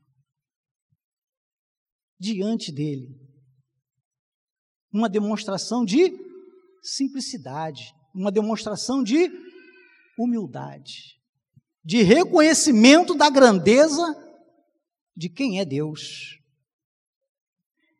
diante 2.17 2.71
dele. 2.71 3.13
Uma 4.89 5.09
demonstração 5.09 5.83
de 5.83 6.17
simplicidade, 6.81 7.93
uma 8.15 8.31
demonstração 8.31 9.03
de 9.03 9.29
humildade, 10.17 11.19
de 11.83 12.03
reconhecimento 12.03 13.15
da 13.15 13.29
grandeza 13.29 14.01
de 15.13 15.27
quem 15.27 15.59
é 15.59 15.65
Deus. 15.65 16.39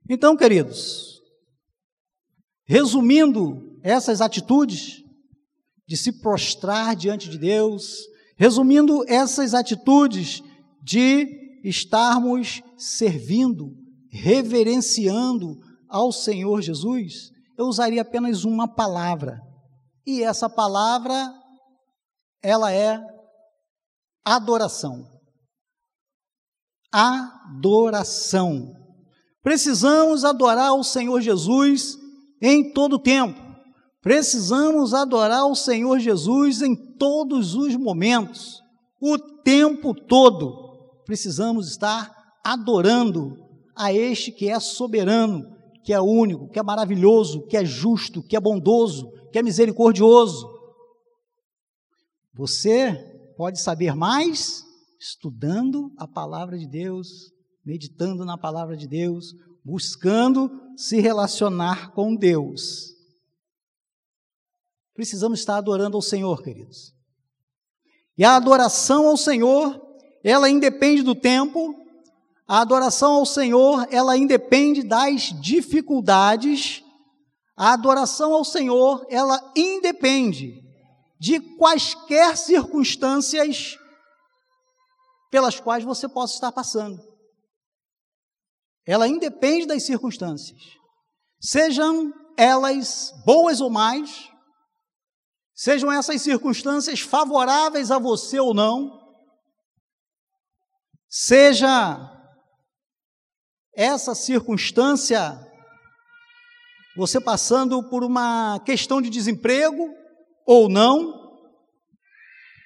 Então, 0.10 0.38
queridos, 0.38 1.13
resumindo 2.66 3.80
essas 3.84 4.22
atitudes 4.22 5.04
de 5.88 5.98
se 5.98 6.22
prostrar 6.22 6.96
diante 6.96 7.30
de 7.30 7.38
Deus, 7.38 8.00
resumindo 8.38 9.04
essas 9.08 9.54
atitudes 9.54 10.42
de 10.82 11.60
estarmos 11.64 12.62
servindo, 12.78 13.74
reverenciando 14.10 15.60
ao 15.90 16.12
Senhor 16.12 16.62
Jesus, 16.62 17.32
eu 17.58 17.66
usaria 17.66 18.02
apenas 18.02 18.44
uma 18.44 18.68
palavra. 18.68 19.40
E 20.06 20.24
essa 20.24 20.50
palavra 20.50 21.34
ela 22.42 22.74
é 22.74 23.00
adoração. 24.26 25.06
Adoração. 26.92 28.72
Precisamos 29.42 30.24
adorar 30.24 30.74
o 30.74 30.84
Senhor 30.84 31.22
Jesus 31.22 31.98
em 32.44 32.74
todo 32.74 33.00
tempo. 33.00 33.42
Precisamos 34.02 34.94
adorar 34.94 35.46
o 35.46 35.56
Senhor 35.56 35.98
Jesus 35.98 36.62
em 36.62 36.76
todos 36.76 37.56
os 37.56 37.74
momentos, 37.78 38.62
o 39.02 39.18
tempo 39.18 39.96
todo. 39.96 41.02
Precisamos 41.06 41.70
estar 41.70 42.14
adorando 42.44 43.38
a 43.74 43.94
este 43.94 44.30
que 44.30 44.50
é 44.50 44.60
soberano, 44.60 45.42
que 45.86 45.94
é 45.94 46.02
único, 46.02 46.50
que 46.50 46.60
é 46.60 46.64
maravilhoso, 46.64 47.48
que 47.48 47.56
é 47.56 47.64
justo, 47.64 48.22
que 48.22 48.36
é 48.36 48.42
bondoso, 48.42 49.10
que 49.32 49.40
é 49.40 49.42
misericordioso. 49.42 50.46
Você 52.34 52.94
pode 53.38 53.62
saber 53.62 53.96
mais 53.96 54.64
estudando 55.00 55.92
a 55.98 56.08
palavra 56.08 56.58
de 56.58 56.68
Deus, 56.68 57.32
meditando 57.66 58.26
na 58.26 58.38
palavra 58.38 58.76
de 58.76 58.88
Deus, 58.88 59.34
buscando 59.64 60.52
se 60.76 61.00
relacionar 61.00 61.92
com 61.92 62.16
Deus. 62.16 62.94
Precisamos 64.94 65.40
estar 65.40 65.58
adorando 65.58 65.98
ao 65.98 66.02
Senhor, 66.02 66.44
queridos. 66.44 66.94
E 68.18 68.24
a 68.24 68.36
adoração 68.36 69.08
ao 69.08 69.18
Senhor, 69.18 69.82
ela 70.24 70.50
independe 70.50 71.02
do 71.02 71.16
tempo, 71.16 71.76
a 72.48 72.62
adoração 72.62 73.14
ao 73.14 73.26
Senhor, 73.26 73.88
ela 73.90 74.18
independe 74.18 74.84
das 74.84 75.34
dificuldades, 75.42 76.84
a 77.56 77.74
adoração 77.74 78.34
ao 78.34 78.44
Senhor, 78.44 79.06
ela 79.10 79.52
independe 79.56 80.62
de 81.20 81.40
quaisquer 81.40 82.38
circunstâncias 82.38 83.78
pelas 85.32 85.60
quais 85.60 85.84
você 85.84 86.08
possa 86.08 86.36
estar 86.36 86.52
passando. 86.52 87.13
Ela 88.86 89.08
independe 89.08 89.66
das 89.66 89.86
circunstâncias, 89.86 90.60
sejam 91.40 92.12
elas 92.38 93.12
boas 93.26 93.62
ou 93.62 93.70
mais, 93.70 94.30
sejam 95.54 95.92
essas 95.92 96.22
circunstâncias 96.22 97.00
favoráveis 97.00 97.92
a 97.92 98.00
você 98.00 98.40
ou 98.40 98.54
não, 98.54 99.00
seja 101.08 102.10
essa 103.76 104.14
circunstância 104.14 105.40
você 106.96 107.20
passando 107.20 107.90
por 107.90 108.04
uma 108.04 108.60
questão 108.66 109.02
de 109.02 109.10
desemprego, 109.10 109.90
ou 110.46 110.70
não, 110.70 111.24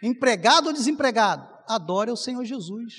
empregado 0.03 0.67
ou 0.67 0.73
desempregado, 0.73 1.47
adore 1.67 2.09
ao 2.09 2.17
Senhor 2.17 2.43
Jesus. 2.43 2.93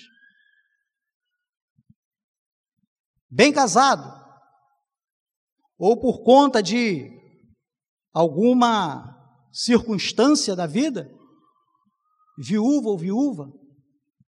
Bem 3.30 3.52
casado, 3.52 4.18
ou 5.78 6.00
por 6.00 6.22
conta 6.22 6.62
de 6.62 7.10
alguma 8.12 9.16
circunstância 9.52 10.56
da 10.56 10.66
vida, 10.66 11.10
viúva 12.38 12.88
ou 12.88 12.98
viúva, 12.98 13.52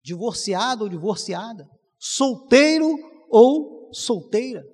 divorciado 0.03 0.85
ou 0.85 0.91
divorciada, 0.91 1.69
solteiro 1.99 2.89
ou 3.29 3.93
solteira, 3.93 4.65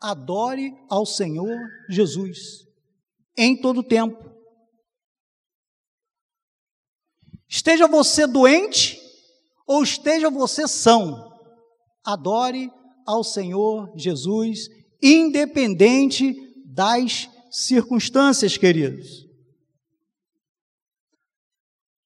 adore 0.00 0.72
ao 0.90 1.06
Senhor 1.06 1.58
Jesus 1.88 2.66
em 3.36 3.60
todo 3.60 3.82
tempo. 3.82 4.34
Esteja 7.48 7.86
você 7.86 8.26
doente 8.26 8.98
ou 9.66 9.82
esteja 9.82 10.30
você 10.30 10.66
são, 10.66 11.32
adore 12.04 12.70
ao 13.06 13.22
Senhor 13.22 13.92
Jesus, 13.96 14.68
independente 15.02 16.34
das 16.64 17.28
circunstâncias, 17.50 18.56
queridos. 18.56 19.26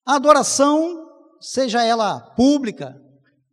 A 0.05 0.15
adoração, 0.15 1.09
seja 1.39 1.83
ela 1.83 2.19
pública, 2.19 3.01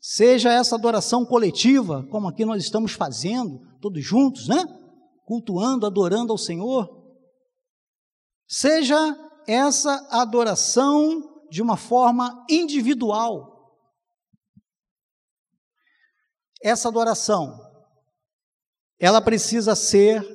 seja 0.01 0.53
essa 0.53 0.77
adoração 0.77 1.25
coletiva, 1.25 2.07
como 2.11 2.29
aqui 2.29 2.45
nós 2.45 2.63
estamos 2.63 2.93
fazendo, 2.93 3.61
todos 3.81 4.05
juntos, 4.05 4.49
né? 4.49 4.65
Cultuando, 5.25 5.87
adorando 5.87 6.33
ao 6.33 6.39
Senhor, 6.39 6.89
seja 8.47 8.97
essa 9.47 10.07
adoração 10.11 11.47
de 11.51 11.63
uma 11.63 11.77
forma 11.77 12.45
individual. 12.49 13.58
Essa 16.62 16.88
adoração, 16.88 17.61
ela 18.99 19.21
precisa 19.21 19.75
ser 19.77 20.27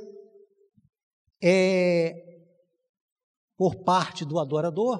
é, 1.41 2.15
por 3.57 3.83
parte 3.83 4.23
do 4.23 4.39
adorador, 4.39 4.99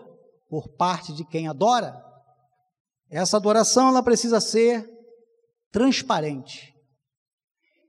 por 0.49 0.67
parte 0.69 1.13
de 1.13 1.23
quem 1.23 1.47
adora. 1.47 2.03
Essa 3.09 3.37
adoração, 3.37 3.89
ela 3.89 4.03
precisa 4.03 4.41
ser 4.41 4.89
transparente. 5.71 6.73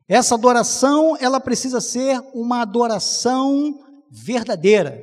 Essa 0.08 0.34
adoração, 0.34 1.16
ela 1.16 1.40
precisa 1.40 1.80
ser 1.80 2.20
uma 2.34 2.62
adoração 2.62 3.80
verdadeira. 4.10 5.02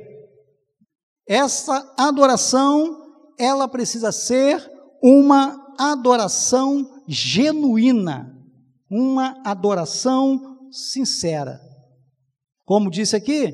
Essa 1.26 1.94
adoração, 1.98 3.34
ela 3.38 3.68
precisa 3.68 4.10
ser 4.12 4.70
uma 5.02 5.74
adoração 5.78 6.91
genuína, 7.08 8.38
uma 8.90 9.40
adoração 9.44 10.70
sincera. 10.70 11.60
Como 12.64 12.90
disse 12.90 13.16
aqui, 13.16 13.52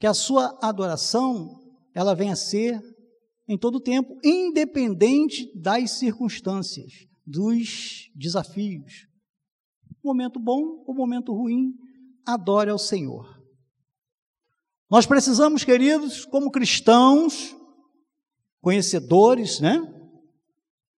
que 0.00 0.06
a 0.06 0.14
sua 0.14 0.58
adoração 0.62 1.60
ela 1.94 2.14
venha 2.14 2.32
a 2.32 2.36
ser 2.36 2.80
em 3.48 3.58
todo 3.58 3.80
tempo, 3.80 4.18
independente 4.24 5.50
das 5.58 5.92
circunstâncias, 5.92 6.92
dos 7.26 8.10
desafios. 8.14 9.06
Momento 10.02 10.38
bom 10.38 10.84
ou 10.86 10.94
momento 10.94 11.32
ruim, 11.32 11.72
adore 12.26 12.70
ao 12.70 12.78
Senhor. 12.78 13.42
Nós 14.90 15.06
precisamos, 15.06 15.64
queridos, 15.64 16.24
como 16.24 16.50
cristãos, 16.50 17.56
conhecedores, 18.60 19.60
né? 19.60 19.80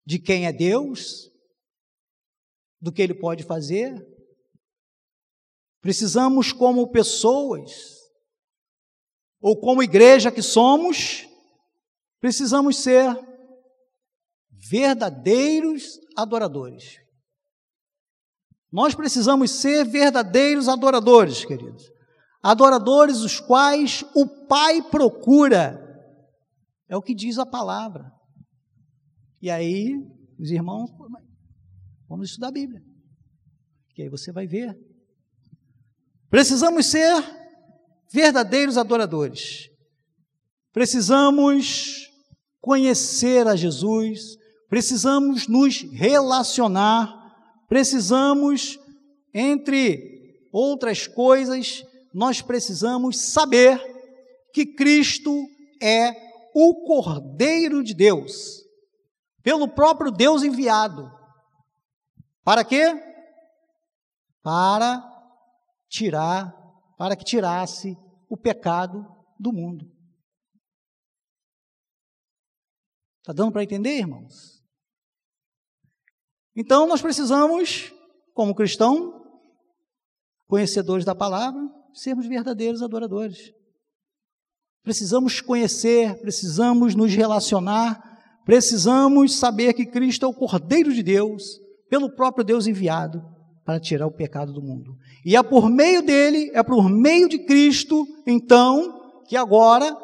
De 0.04 0.18
quem 0.18 0.46
é 0.46 0.52
Deus, 0.52 1.30
do 2.80 2.92
que 2.92 3.02
Ele 3.02 3.14
pode 3.14 3.42
fazer. 3.42 3.94
Precisamos, 5.80 6.52
como 6.52 6.90
pessoas, 6.90 7.96
ou 9.40 9.58
como 9.60 9.82
igreja 9.82 10.32
que 10.32 10.42
somos, 10.42 11.28
precisamos 12.20 12.78
ser 12.78 13.16
verdadeiros 14.50 16.00
adoradores. 16.16 17.00
Nós 18.72 18.94
precisamos 18.94 19.50
ser 19.50 19.84
verdadeiros 19.84 20.68
adoradores, 20.68 21.44
queridos. 21.44 21.84
Adoradores 22.42 23.18
os 23.18 23.40
quais 23.40 24.04
o 24.14 24.26
Pai 24.46 24.82
procura 24.82 25.82
é 26.88 26.96
o 26.96 27.02
que 27.02 27.14
diz 27.14 27.38
a 27.38 27.46
palavra. 27.46 28.12
E 29.40 29.50
aí, 29.50 29.94
os 30.38 30.50
irmãos, 30.50 30.90
vamos 32.08 32.28
estudar 32.28 32.48
a 32.48 32.52
Bíblia. 32.52 32.82
Que 33.94 34.02
aí 34.02 34.08
você 34.08 34.32
vai 34.32 34.46
ver. 34.46 34.76
Precisamos 36.28 36.86
ser 36.86 37.12
verdadeiros 38.12 38.76
adoradores. 38.76 39.70
Precisamos 40.72 42.10
conhecer 42.60 43.46
a 43.46 43.56
Jesus, 43.56 44.36
precisamos 44.68 45.46
nos 45.46 45.82
relacionar, 45.92 47.08
precisamos, 47.68 48.78
entre 49.32 50.48
outras 50.52 51.06
coisas, 51.06 51.84
nós 52.12 52.42
precisamos 52.42 53.18
saber 53.18 53.80
que 54.52 54.66
Cristo 54.66 55.46
é 55.82 56.14
o 56.54 56.86
Cordeiro 56.86 57.84
de 57.84 57.94
Deus, 57.94 58.62
pelo 59.42 59.68
próprio 59.68 60.10
Deus 60.10 60.42
enviado. 60.42 61.15
Para 62.46 62.64
quê? 62.64 62.94
Para 64.40 65.02
tirar, 65.88 66.54
para 66.96 67.16
que 67.16 67.24
tirasse 67.24 67.98
o 68.28 68.36
pecado 68.36 69.04
do 69.36 69.52
mundo. 69.52 69.84
Está 73.18 73.32
dando 73.32 73.50
para 73.50 73.64
entender, 73.64 73.98
irmãos? 73.98 74.64
Então 76.54 76.86
nós 76.86 77.02
precisamos, 77.02 77.92
como 78.32 78.54
cristão, 78.54 79.26
conhecedores 80.46 81.04
da 81.04 81.16
palavra, 81.16 81.60
sermos 81.92 82.28
verdadeiros 82.28 82.80
adoradores. 82.80 83.52
Precisamos 84.84 85.40
conhecer, 85.40 86.20
precisamos 86.20 86.94
nos 86.94 87.12
relacionar, 87.12 88.40
precisamos 88.44 89.34
saber 89.34 89.74
que 89.74 89.84
Cristo 89.84 90.26
é 90.26 90.28
o 90.28 90.32
Cordeiro 90.32 90.94
de 90.94 91.02
Deus, 91.02 91.65
pelo 91.88 92.10
próprio 92.10 92.44
Deus 92.44 92.66
enviado 92.66 93.22
para 93.64 93.80
tirar 93.80 94.06
o 94.06 94.12
pecado 94.12 94.52
do 94.52 94.62
mundo. 94.62 94.96
E 95.24 95.36
é 95.36 95.42
por 95.42 95.68
meio 95.68 96.02
dele, 96.02 96.50
é 96.54 96.62
por 96.62 96.88
meio 96.88 97.28
de 97.28 97.40
Cristo, 97.40 98.06
então, 98.26 99.22
que 99.26 99.36
agora 99.36 99.94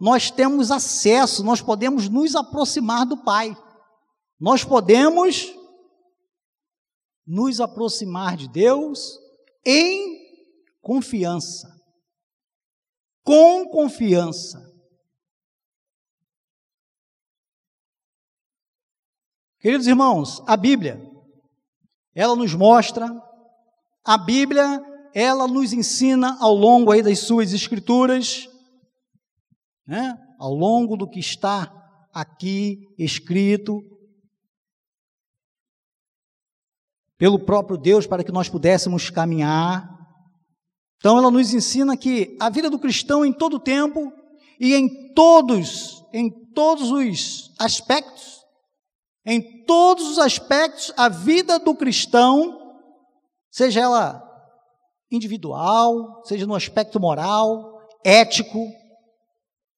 nós 0.00 0.30
temos 0.30 0.70
acesso, 0.70 1.44
nós 1.44 1.60
podemos 1.60 2.08
nos 2.08 2.36
aproximar 2.36 3.04
do 3.04 3.22
Pai. 3.22 3.56
Nós 4.38 4.64
podemos 4.64 5.52
nos 7.26 7.60
aproximar 7.60 8.36
de 8.36 8.48
Deus 8.48 9.18
em 9.66 10.18
confiança. 10.80 11.68
Com 13.22 13.68
confiança. 13.68 14.58
Queridos 19.60 19.86
irmãos, 19.86 20.42
a 20.46 20.56
Bíblia, 20.56 21.09
ela 22.14 22.34
nos 22.34 22.54
mostra, 22.54 23.08
a 24.04 24.18
Bíblia, 24.18 24.82
ela 25.14 25.46
nos 25.46 25.72
ensina 25.72 26.36
ao 26.40 26.54
longo 26.54 26.90
aí 26.90 27.02
das 27.02 27.20
suas 27.20 27.52
escrituras, 27.52 28.48
né? 29.86 30.16
ao 30.38 30.54
longo 30.54 30.96
do 30.96 31.08
que 31.08 31.20
está 31.20 31.72
aqui 32.12 32.88
escrito 32.98 33.82
pelo 37.18 37.38
próprio 37.38 37.76
Deus 37.76 38.06
para 38.06 38.24
que 38.24 38.32
nós 38.32 38.48
pudéssemos 38.48 39.10
caminhar. 39.10 39.88
Então 40.96 41.18
ela 41.18 41.30
nos 41.30 41.52
ensina 41.52 41.96
que 41.96 42.36
a 42.40 42.48
vida 42.48 42.70
do 42.70 42.78
cristão 42.78 43.24
em 43.24 43.32
todo 43.32 43.60
tempo 43.60 44.12
e 44.58 44.74
em 44.74 45.12
todos, 45.12 46.04
em 46.12 46.30
todos 46.52 46.90
os 46.90 47.54
aspectos, 47.58 48.39
em 49.32 49.64
todos 49.64 50.08
os 50.08 50.18
aspectos, 50.18 50.92
a 50.96 51.08
vida 51.08 51.56
do 51.56 51.72
cristão, 51.72 52.76
seja 53.48 53.78
ela 53.78 54.20
individual, 55.08 56.20
seja 56.24 56.44
no 56.44 56.54
aspecto 56.56 56.98
moral, 56.98 57.80
ético, 58.04 58.66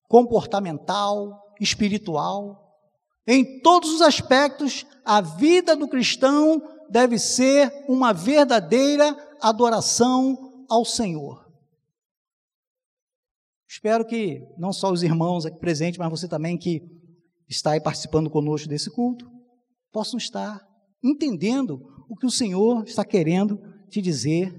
comportamental, 0.09 1.55
espiritual. 1.61 2.79
Em 3.27 3.61
todos 3.61 3.93
os 3.93 4.01
aspectos, 4.01 4.87
a 5.05 5.21
vida 5.21 5.77
do 5.77 5.87
cristão 5.87 6.63
deve 6.89 7.19
ser 7.19 7.71
uma 7.87 8.15
verdadeira 8.15 9.15
adoração 9.39 10.65
ao 10.71 10.83
Senhor. 10.83 11.47
Espero 13.69 14.07
que 14.07 14.41
não 14.57 14.73
só 14.73 14.91
os 14.91 15.03
irmãos 15.03 15.45
aqui 15.45 15.59
presentes, 15.59 15.99
mas 15.99 16.09
você 16.09 16.27
também 16.27 16.57
que 16.57 16.81
está 17.47 17.73
aí 17.73 17.81
participando 17.83 18.31
conosco 18.31 18.67
desse 18.67 18.91
culto, 18.91 19.31
possam 19.93 20.19
estar 20.19 20.61
entendendo 21.05 21.81
o 22.09 22.17
que 22.17 22.27
o 22.27 22.31
Senhor 22.31 22.85
está 22.85 23.05
querendo 23.05 23.61
te 23.91 24.01
dizer 24.01 24.55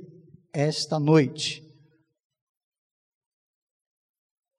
esta 0.54 1.00
noite. 1.00 1.64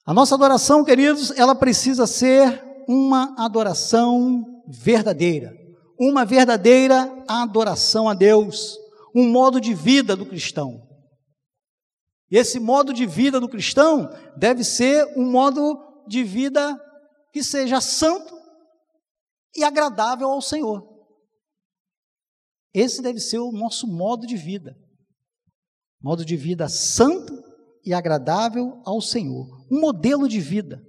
A 0.05 0.13
nossa 0.13 0.35
adoração, 0.35 0.85
queridos, 0.85 1.31
ela 1.31 1.55
precisa 1.55 2.07
ser 2.07 2.63
uma 2.87 3.35
adoração 3.39 4.45
verdadeira, 4.69 5.55
uma 5.99 6.25
verdadeira 6.25 7.25
adoração 7.27 8.09
a 8.09 8.15
Deus, 8.15 8.77
um 9.15 9.29
modo 9.31 9.61
de 9.61 9.73
vida 9.73 10.15
do 10.15 10.27
cristão. 10.27 10.83
Esse 12.31 12.59
modo 12.59 12.93
de 12.93 13.07
vida 13.07 13.39
do 13.39 13.49
cristão 13.49 14.11
deve 14.37 14.65
ser 14.65 15.07
um 15.17 15.31
modo 15.31 15.79
de 16.07 16.25
vida 16.25 16.79
que 17.33 17.43
seja 17.43 17.81
santo 17.81 18.34
e 19.55 19.63
agradável 19.63 20.29
ao 20.29 20.43
Senhor. 20.43 20.83
Esse 22.73 23.01
deve 23.01 23.21
ser 23.21 23.39
o 23.39 23.53
nosso 23.53 23.87
modo 23.87 24.27
de 24.27 24.37
vida. 24.37 24.77
Modo 26.03 26.25
de 26.25 26.37
vida 26.37 26.69
santo 26.69 27.33
e 27.85 27.95
agradável 27.95 28.83
ao 28.85 29.01
Senhor, 29.01 29.47
um 29.71 29.81
modelo 29.81 30.29
de 30.29 30.41
vida. 30.41 30.83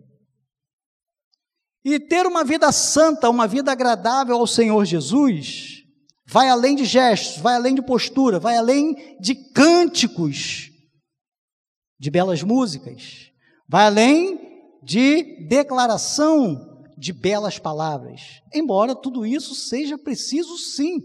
E 1.83 1.99
ter 1.99 2.25
uma 2.25 2.43
vida 2.43 2.71
santa, 2.71 3.29
uma 3.29 3.47
vida 3.47 3.71
agradável 3.71 4.35
ao 4.37 4.47
Senhor 4.47 4.83
Jesus, 4.85 5.83
vai 6.25 6.49
além 6.49 6.75
de 6.75 6.85
gestos, 6.85 7.37
vai 7.41 7.55
além 7.55 7.75
de 7.75 7.81
postura, 7.81 8.39
vai 8.39 8.57
além 8.57 9.17
de 9.19 9.35
cânticos, 9.51 10.71
de 11.99 12.09
belas 12.09 12.41
músicas, 12.41 13.29
vai 13.69 13.85
além 13.85 14.39
de 14.83 15.47
declaração 15.47 16.74
de 16.97 17.11
belas 17.13 17.59
palavras. 17.59 18.41
Embora 18.53 18.95
tudo 18.95 19.25
isso 19.25 19.53
seja 19.53 19.97
preciso 19.97 20.57
sim, 20.57 21.03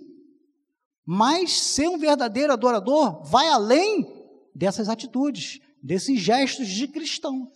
mas 1.05 1.53
ser 1.53 1.89
um 1.89 1.99
verdadeiro 1.99 2.53
adorador 2.53 3.23
vai 3.25 3.49
além 3.49 4.07
dessas 4.55 4.89
atitudes, 4.89 5.61
desses 5.83 6.21
gestos 6.21 6.69
de 6.69 6.87
cristão. 6.87 7.51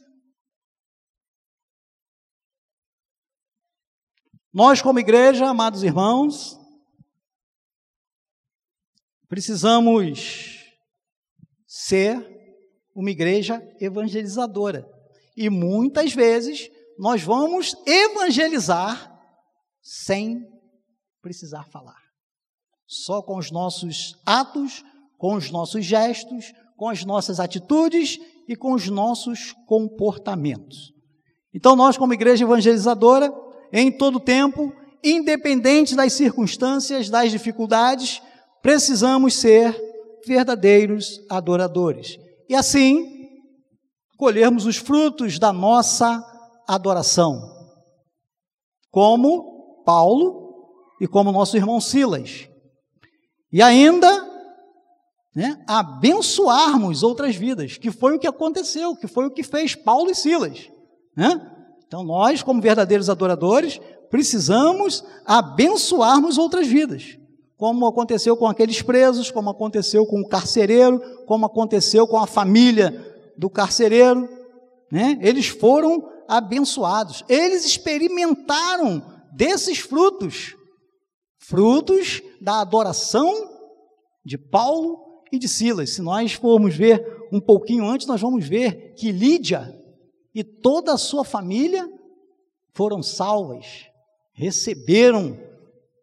Nós, 4.53 4.81
como 4.81 5.01
igreja, 5.01 5.49
amados 5.49 5.83
irmãos, 5.83 6.59
precisamos 9.29 10.61
ser 11.67 12.35
uma 12.95 13.11
igreja 13.11 13.61
evangelizadora. 13.81 14.89
E 15.37 15.51
muitas 15.51 16.15
vezes 16.15 16.71
nós 16.99 17.23
vamos 17.23 17.75
evangelizar 17.87 19.13
sem 19.83 20.43
precisar 21.21 21.65
falar. 21.65 22.03
Só 22.87 23.23
com 23.23 23.39
os 23.39 23.51
nossos 23.51 24.15
atos, 24.25 24.85
com 25.19 25.35
os 25.35 25.51
nossos 25.51 25.85
gestos, 25.85 26.53
com 26.77 26.89
as 26.89 27.05
nossas 27.05 27.41
atitudes 27.41 28.19
e 28.49 28.57
com 28.57 28.73
os 28.73 28.89
nossos 28.89 29.53
comportamentos. 29.67 30.93
Então, 31.53 31.77
nós, 31.77 31.97
como 31.97 32.13
igreja 32.13 32.45
evangelizadora, 32.45 33.33
em 33.73 33.91
todo 33.91 34.21
tempo, 34.21 34.73
independente 35.03 35.95
das 35.95 36.13
circunstâncias, 36.13 37.09
das 37.09 37.31
dificuldades, 37.31 38.21
precisamos 38.63 39.35
ser 39.35 39.75
verdadeiros 40.27 41.21
adoradores. 41.29 42.17
E 42.49 42.55
assim, 42.55 43.29
colhermos 44.17 44.67
os 44.67 44.77
frutos 44.77 45.39
da 45.39 45.53
nossa 45.53 46.23
adoração. 46.67 47.53
Como 48.91 49.83
Paulo 49.85 50.45
e 51.01 51.07
como 51.07 51.33
nosso 51.33 51.57
irmão 51.57 51.81
Silas. 51.81 52.49
E 53.53 53.63
ainda 53.63 54.09
né, 55.35 55.61
abençoarmos 55.67 57.03
outras 57.03 57.35
vidas, 57.35 57.77
que 57.77 57.91
foi 57.91 58.15
o 58.15 58.19
que 58.19 58.27
aconteceu, 58.27 58.95
que 58.95 59.07
foi 59.07 59.27
o 59.27 59.31
que 59.31 59.43
fez 59.43 59.75
Paulo 59.75 60.11
e 60.11 60.15
Silas. 60.15 60.71
Né? 61.17 61.51
Então, 61.87 62.05
nós, 62.05 62.43
como 62.43 62.61
verdadeiros 62.61 63.11
adoradores, 63.11 63.81
precisamos 64.11 65.05
abençoarmos 65.27 66.39
outras 66.39 66.67
vidas, 66.67 67.19
como 67.57 67.87
aconteceu 67.87 68.37
com 68.37 68.47
aqueles 68.47 68.81
presos, 68.81 69.31
como 69.31 69.51
aconteceu 69.51 70.07
com 70.07 70.21
o 70.21 70.29
carcereiro, 70.29 71.01
como 71.27 71.47
aconteceu 71.47 72.07
com 72.07 72.19
a 72.19 72.27
família 72.27 72.93
do 73.37 73.51
carcereiro. 73.51 74.29
Né? 74.91 75.19
Eles 75.21 75.49
foram 75.49 76.09
abençoados, 76.29 77.25
eles 77.29 77.65
experimentaram 77.65 79.03
desses 79.33 79.79
frutos 79.79 80.55
frutos 81.45 82.23
da 82.41 82.61
adoração 82.61 83.33
de 84.25 84.39
Paulo 84.39 85.23
e 85.31 85.39
de 85.39 85.47
Silas. 85.47 85.91
Se 85.91 86.01
nós 86.01 86.33
formos 86.33 86.75
ver 86.75 87.29
um 87.31 87.41
pouquinho 87.41 87.87
antes, 87.87 88.07
nós 88.07 88.21
vamos 88.21 88.49
ver 88.49 88.95
que 88.95 89.13
Lídia 89.13 89.79
e 90.35 90.43
toda 90.43 90.95
a 90.95 90.99
sua 90.99 91.25
família 91.25 91.87
foram 92.73 93.03
salvas, 93.03 93.87
receberam, 94.33 95.39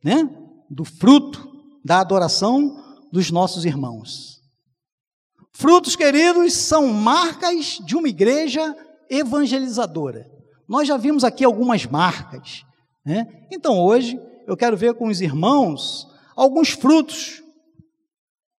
né, 0.04 0.30
do 0.70 0.86
fruto 0.86 1.52
da 1.84 2.00
adoração 2.00 3.02
dos 3.12 3.32
nossos 3.32 3.66
irmãos. 3.66 4.40
Frutos, 5.52 5.96
queridos, 5.96 6.54
são 6.54 6.88
marcas 6.88 7.80
de 7.84 7.96
uma 7.96 8.08
igreja 8.08 8.74
evangelizadora. 9.12 10.32
Nós 10.68 10.88
já 10.88 10.96
vimos 10.96 11.26
aqui 11.26 11.44
algumas 11.44 11.86
marcas. 11.86 12.64
Né? 13.06 13.28
Então 13.52 13.78
hoje 13.78 14.18
eu 14.48 14.56
quero 14.56 14.78
ver 14.78 14.94
com 14.94 15.08
os 15.08 15.20
irmãos 15.20 16.08
alguns 16.36 16.70
frutos. 16.70 17.44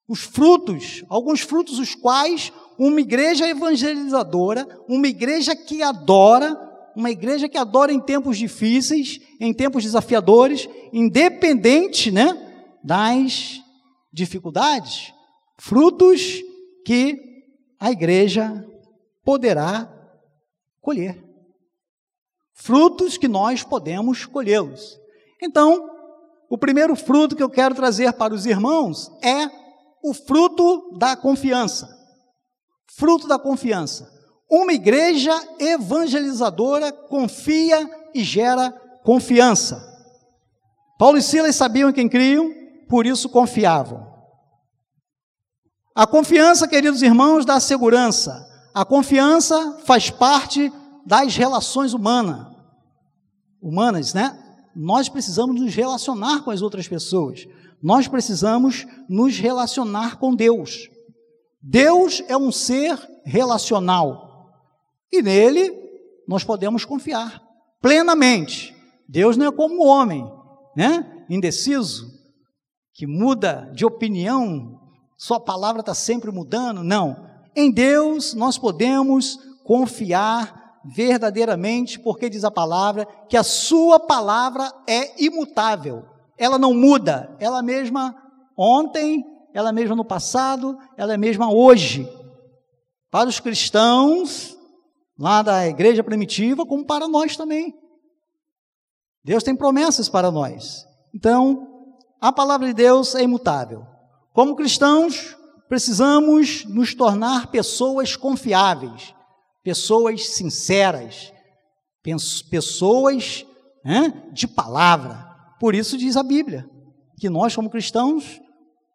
Os 0.06 0.20
frutos, 0.20 1.02
alguns 1.08 1.40
frutos 1.40 1.78
os 1.78 1.94
quais 1.94 2.52
uma 2.78 3.00
igreja 3.00 3.48
evangelizadora, 3.48 4.68
uma 4.88 5.08
igreja 5.08 5.56
que 5.56 5.82
adora, 5.82 6.54
uma 6.94 7.10
igreja 7.10 7.48
que 7.48 7.56
adora 7.56 7.92
em 7.92 8.00
tempos 8.00 8.36
difíceis, 8.36 9.18
em 9.40 9.54
tempos 9.54 9.82
desafiadores, 9.82 10.68
independente, 10.92 12.10
né, 12.10 12.36
das 12.84 13.62
dificuldades, 14.12 15.14
frutos 15.58 16.42
que 16.84 17.18
a 17.80 17.90
igreja 17.90 18.66
poderá 19.24 19.91
colher. 20.82 21.24
Frutos 22.52 23.16
que 23.16 23.28
nós 23.28 23.62
podemos 23.62 24.26
colhê-los. 24.26 24.98
Então, 25.40 25.88
o 26.50 26.58
primeiro 26.58 26.94
fruto 26.94 27.34
que 27.34 27.42
eu 27.42 27.48
quero 27.48 27.74
trazer 27.74 28.12
para 28.12 28.34
os 28.34 28.44
irmãos 28.44 29.10
é 29.22 29.48
o 30.02 30.12
fruto 30.12 30.98
da 30.98 31.16
confiança. 31.16 31.88
Fruto 32.94 33.26
da 33.26 33.38
confiança. 33.38 34.10
Uma 34.50 34.74
igreja 34.74 35.32
evangelizadora 35.58 36.92
confia 36.92 37.88
e 38.14 38.22
gera 38.22 38.70
confiança. 39.02 39.82
Paulo 40.98 41.16
e 41.16 41.22
Silas 41.22 41.56
sabiam 41.56 41.88
em 41.88 41.92
quem 41.92 42.08
criam, 42.08 42.52
por 42.88 43.06
isso 43.06 43.30
confiavam. 43.30 44.12
A 45.94 46.06
confiança, 46.06 46.68
queridos 46.68 47.02
irmãos, 47.02 47.44
dá 47.46 47.58
segurança. 47.60 48.51
A 48.74 48.84
confiança 48.84 49.78
faz 49.84 50.10
parte 50.10 50.72
das 51.04 51.36
relações 51.36 51.92
humanas. 51.92 52.46
Humanas, 53.60 54.14
né? 54.14 54.38
Nós 54.74 55.08
precisamos 55.08 55.60
nos 55.60 55.74
relacionar 55.74 56.42
com 56.42 56.50
as 56.50 56.62
outras 56.62 56.88
pessoas. 56.88 57.46
Nós 57.82 58.08
precisamos 58.08 58.86
nos 59.08 59.38
relacionar 59.38 60.16
com 60.16 60.34
Deus. 60.34 60.88
Deus 61.60 62.22
é 62.28 62.36
um 62.36 62.50
ser 62.50 62.98
relacional. 63.24 64.48
E 65.12 65.20
nele 65.20 65.72
nós 66.26 66.42
podemos 66.44 66.84
confiar 66.84 67.42
plenamente. 67.80 68.74
Deus 69.08 69.36
não 69.36 69.46
é 69.46 69.52
como 69.52 69.82
o 69.82 69.86
homem, 69.86 70.24
né? 70.76 71.24
Indeciso, 71.28 72.10
que 72.94 73.06
muda 73.06 73.70
de 73.74 73.84
opinião 73.84 74.80
sua 75.22 75.38
palavra 75.38 75.80
está 75.80 75.94
sempre 75.94 76.32
mudando. 76.32 76.82
Não. 76.82 77.31
Em 77.54 77.70
Deus 77.70 78.34
nós 78.34 78.58
podemos 78.58 79.38
confiar 79.64 80.80
verdadeiramente, 80.84 81.98
porque 81.98 82.28
diz 82.28 82.44
a 82.44 82.50
palavra 82.50 83.06
que 83.28 83.36
a 83.36 83.42
sua 83.42 84.00
palavra 84.00 84.72
é 84.86 85.22
imutável. 85.22 86.04
Ela 86.36 86.58
não 86.58 86.74
muda, 86.74 87.34
ela 87.38 87.62
mesma 87.62 88.14
ontem, 88.56 89.24
ela 89.54 89.72
mesma 89.72 89.94
no 89.94 90.04
passado, 90.04 90.76
ela 90.96 91.14
é 91.14 91.16
mesma 91.16 91.52
hoje. 91.52 92.08
Para 93.10 93.28
os 93.28 93.38
cristãos 93.38 94.56
lá 95.18 95.42
da 95.42 95.66
igreja 95.68 96.02
primitiva, 96.02 96.66
como 96.66 96.84
para 96.84 97.06
nós 97.06 97.36
também. 97.36 97.74
Deus 99.24 99.44
tem 99.44 99.54
promessas 99.54 100.08
para 100.08 100.30
nós. 100.30 100.84
Então, 101.14 101.68
a 102.20 102.32
palavra 102.32 102.66
de 102.66 102.74
Deus 102.74 103.14
é 103.14 103.22
imutável. 103.22 103.86
Como 104.32 104.56
cristãos, 104.56 105.36
precisamos 105.72 106.66
nos 106.66 106.94
tornar 106.94 107.50
pessoas 107.50 108.14
confiáveis, 108.14 109.14
pessoas 109.62 110.28
sinceras, 110.28 111.32
pessoas 112.50 113.46
né, 113.82 114.28
de 114.34 114.46
palavra. 114.46 115.34
Por 115.58 115.74
isso 115.74 115.96
diz 115.96 116.14
a 116.14 116.22
Bíblia 116.22 116.68
que 117.18 117.30
nós, 117.30 117.56
como 117.56 117.70
cristãos, 117.70 118.38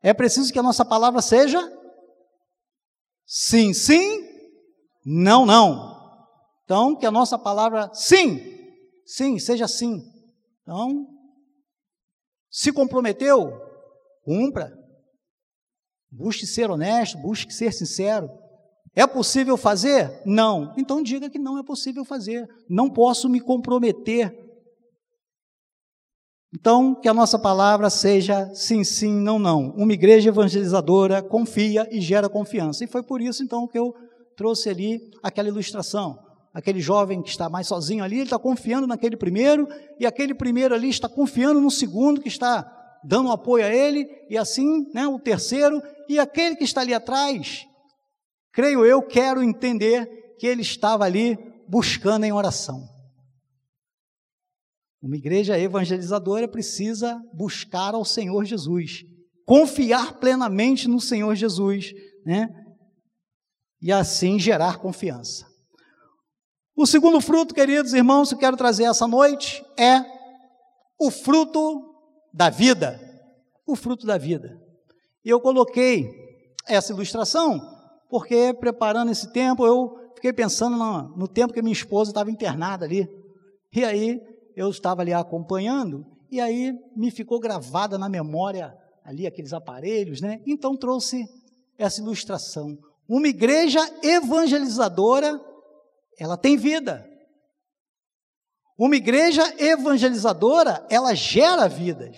é 0.03 0.13
preciso 0.13 0.53
que 0.53 0.59
a 0.59 0.61
nossa 0.61 0.85
palavra 0.85 1.19
seja 1.19 1.59
sim, 3.25 3.73
sim, 3.73 4.23
não, 5.03 5.47
não. 5.47 5.97
Então, 6.63 6.95
que 6.95 7.07
a 7.07 7.11
nossa 7.11 7.39
palavra 7.39 7.89
sim, 7.91 8.39
sim, 9.03 9.39
seja 9.39 9.67
sim. 9.67 9.99
Então, 10.61 11.07
se 12.51 12.71
comprometeu, 12.71 13.59
cumpra. 14.23 14.77
Busque 16.11 16.45
ser 16.45 16.69
honesto, 16.69 17.17
busque 17.17 17.53
ser 17.53 17.73
sincero. 17.73 18.29
É 18.95 19.05
possível 19.05 19.57
fazer? 19.57 20.21
Não. 20.25 20.73
Então 20.77 21.03
diga 21.03 21.29
que 21.29 21.37
não 21.37 21.57
é 21.57 21.63
possível 21.63 22.03
fazer. 22.03 22.47
Não 22.69 22.89
posso 22.89 23.29
me 23.29 23.39
comprometer. 23.39 24.35
Então, 26.53 26.95
que 26.95 27.07
a 27.07 27.13
nossa 27.13 27.37
palavra 27.37 27.89
seja 27.89 28.49
sim, 28.55 28.83
sim, 28.83 29.13
não, 29.13 29.37
não. 29.37 29.69
Uma 29.71 29.93
igreja 29.93 30.29
evangelizadora 30.29 31.21
confia 31.21 31.87
e 31.91 31.99
gera 31.99 32.29
confiança. 32.29 32.83
E 32.83 32.87
foi 32.87 33.03
por 33.03 33.21
isso, 33.21 33.43
então, 33.43 33.67
que 33.67 33.77
eu 33.77 33.93
trouxe 34.35 34.69
ali 34.69 35.11
aquela 35.21 35.49
ilustração. 35.49 36.17
Aquele 36.53 36.79
jovem 36.79 37.21
que 37.21 37.29
está 37.29 37.49
mais 37.49 37.67
sozinho 37.67 38.03
ali, 38.03 38.15
ele 38.15 38.23
está 38.23 38.39
confiando 38.39 38.87
naquele 38.87 39.17
primeiro, 39.17 39.67
e 39.99 40.05
aquele 40.07 40.33
primeiro 40.33 40.73
ali 40.73 40.89
está 40.89 41.07
confiando 41.07 41.61
no 41.61 41.69
segundo 41.69 42.21
que 42.21 42.29
está 42.29 42.76
dando 43.07 43.31
apoio 43.31 43.63
a 43.63 43.73
ele, 43.73 44.05
e 44.29 44.37
assim, 44.37 44.85
né, 44.93 45.07
o 45.07 45.17
terceiro, 45.17 45.81
e 46.09 46.19
aquele 46.19 46.57
que 46.57 46.65
está 46.65 46.81
ali 46.81 46.93
atrás, 46.93 47.65
creio 48.51 48.85
eu, 48.85 49.01
quero 49.01 49.41
entender 49.41 50.35
que 50.37 50.45
ele 50.45 50.61
estava 50.61 51.05
ali 51.05 51.37
buscando 51.69 52.25
em 52.25 52.33
oração. 52.33 52.85
Uma 55.01 55.15
igreja 55.15 55.57
evangelizadora 55.57 56.49
precisa 56.49 57.17
buscar 57.33 57.95
ao 57.95 58.03
Senhor 58.03 58.43
Jesus, 58.43 59.03
confiar 59.45 60.19
plenamente 60.19 60.89
no 60.89 60.99
Senhor 60.99 61.33
Jesus, 61.33 61.93
né? 62.25 62.49
E 63.81 63.89
assim 63.89 64.37
gerar 64.37 64.79
confiança. 64.79 65.45
O 66.75 66.85
segundo 66.85 67.21
fruto, 67.21 67.55
queridos 67.55 67.93
irmãos, 67.93 68.29
que 68.29 68.35
eu 68.35 68.39
quero 68.39 68.57
trazer 68.57 68.83
essa 68.83 69.07
noite 69.07 69.63
é 69.79 70.03
o 70.99 71.09
fruto 71.09 71.87
da 72.33 72.49
vida. 72.49 72.99
O 73.65 73.75
fruto 73.75 74.05
da 74.05 74.17
vida. 74.17 74.61
E 75.23 75.29
eu 75.29 75.39
coloquei 75.41 76.09
essa 76.65 76.93
ilustração 76.93 77.59
porque, 78.09 78.53
preparando 78.53 79.11
esse 79.11 79.31
tempo, 79.31 79.65
eu 79.65 80.11
fiquei 80.15 80.31
pensando 80.31 80.77
no, 80.77 81.17
no 81.17 81.27
tempo 81.27 81.53
que 81.53 81.61
minha 81.61 81.73
esposa 81.73 82.11
estava 82.11 82.31
internada 82.31 82.85
ali. 82.85 83.07
E 83.73 83.83
aí 83.83 84.21
eu 84.55 84.69
estava 84.69 85.01
ali 85.01 85.13
acompanhando, 85.13 86.05
e 86.31 86.41
aí 86.41 86.73
me 86.95 87.11
ficou 87.11 87.39
gravada 87.39 87.97
na 87.97 88.09
memória 88.09 88.75
ali 89.03 89.27
aqueles 89.27 89.53
aparelhos, 89.53 90.19
né? 90.19 90.41
Então 90.45 90.75
trouxe 90.75 91.25
essa 91.77 92.01
ilustração. 92.01 92.77
Uma 93.07 93.27
igreja 93.27 93.79
evangelizadora, 94.03 95.39
ela 96.19 96.35
tem 96.35 96.57
vida. 96.57 97.07
Uma 98.77 98.95
igreja 98.95 99.55
evangelizadora, 99.57 100.85
ela 100.89 101.15
gera 101.15 101.67
vidas. 101.67 102.15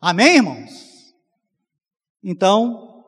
Amém, 0.00 0.36
irmãos? 0.36 1.14
Então, 2.22 3.04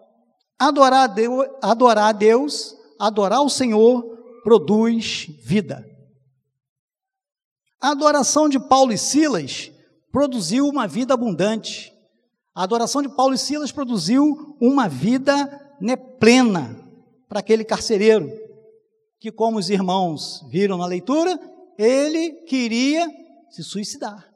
adorar 0.59 1.05
a 1.05 1.07
Deus, 1.07 1.47
adorar, 1.63 2.09
a 2.09 2.13
Deus, 2.13 2.77
adorar 2.99 3.43
o 3.43 3.49
Senhor, 3.49 4.03
produz 4.43 5.27
vida. 5.43 5.87
A 7.81 7.91
adoração 7.91 8.49
de 8.49 8.59
Paulo 8.59 8.93
e 8.93 8.99
Silas 8.99 9.71
produziu 10.11 10.67
uma 10.67 10.89
vida 10.89 11.15
abundante. 11.15 11.95
A 12.55 12.65
adoração 12.65 13.01
de 13.01 13.09
Paulo 13.09 13.35
e 13.35 13.39
Silas 13.39 13.71
produziu 13.71 14.57
uma 14.61 14.89
vida 14.89 15.77
né, 15.81 15.97
plena 15.97 16.77
para 17.29 17.39
aquele 17.39 17.65
carcereiro, 17.65 18.29
que, 19.21 19.31
como 19.31 19.57
os 19.59 19.71
irmãos 19.71 20.45
viram 20.51 20.77
na 20.77 20.87
leitura, 20.87 21.39
ele 21.83 22.43
queria 22.45 23.09
se 23.49 23.65
suicidar. 23.65 24.29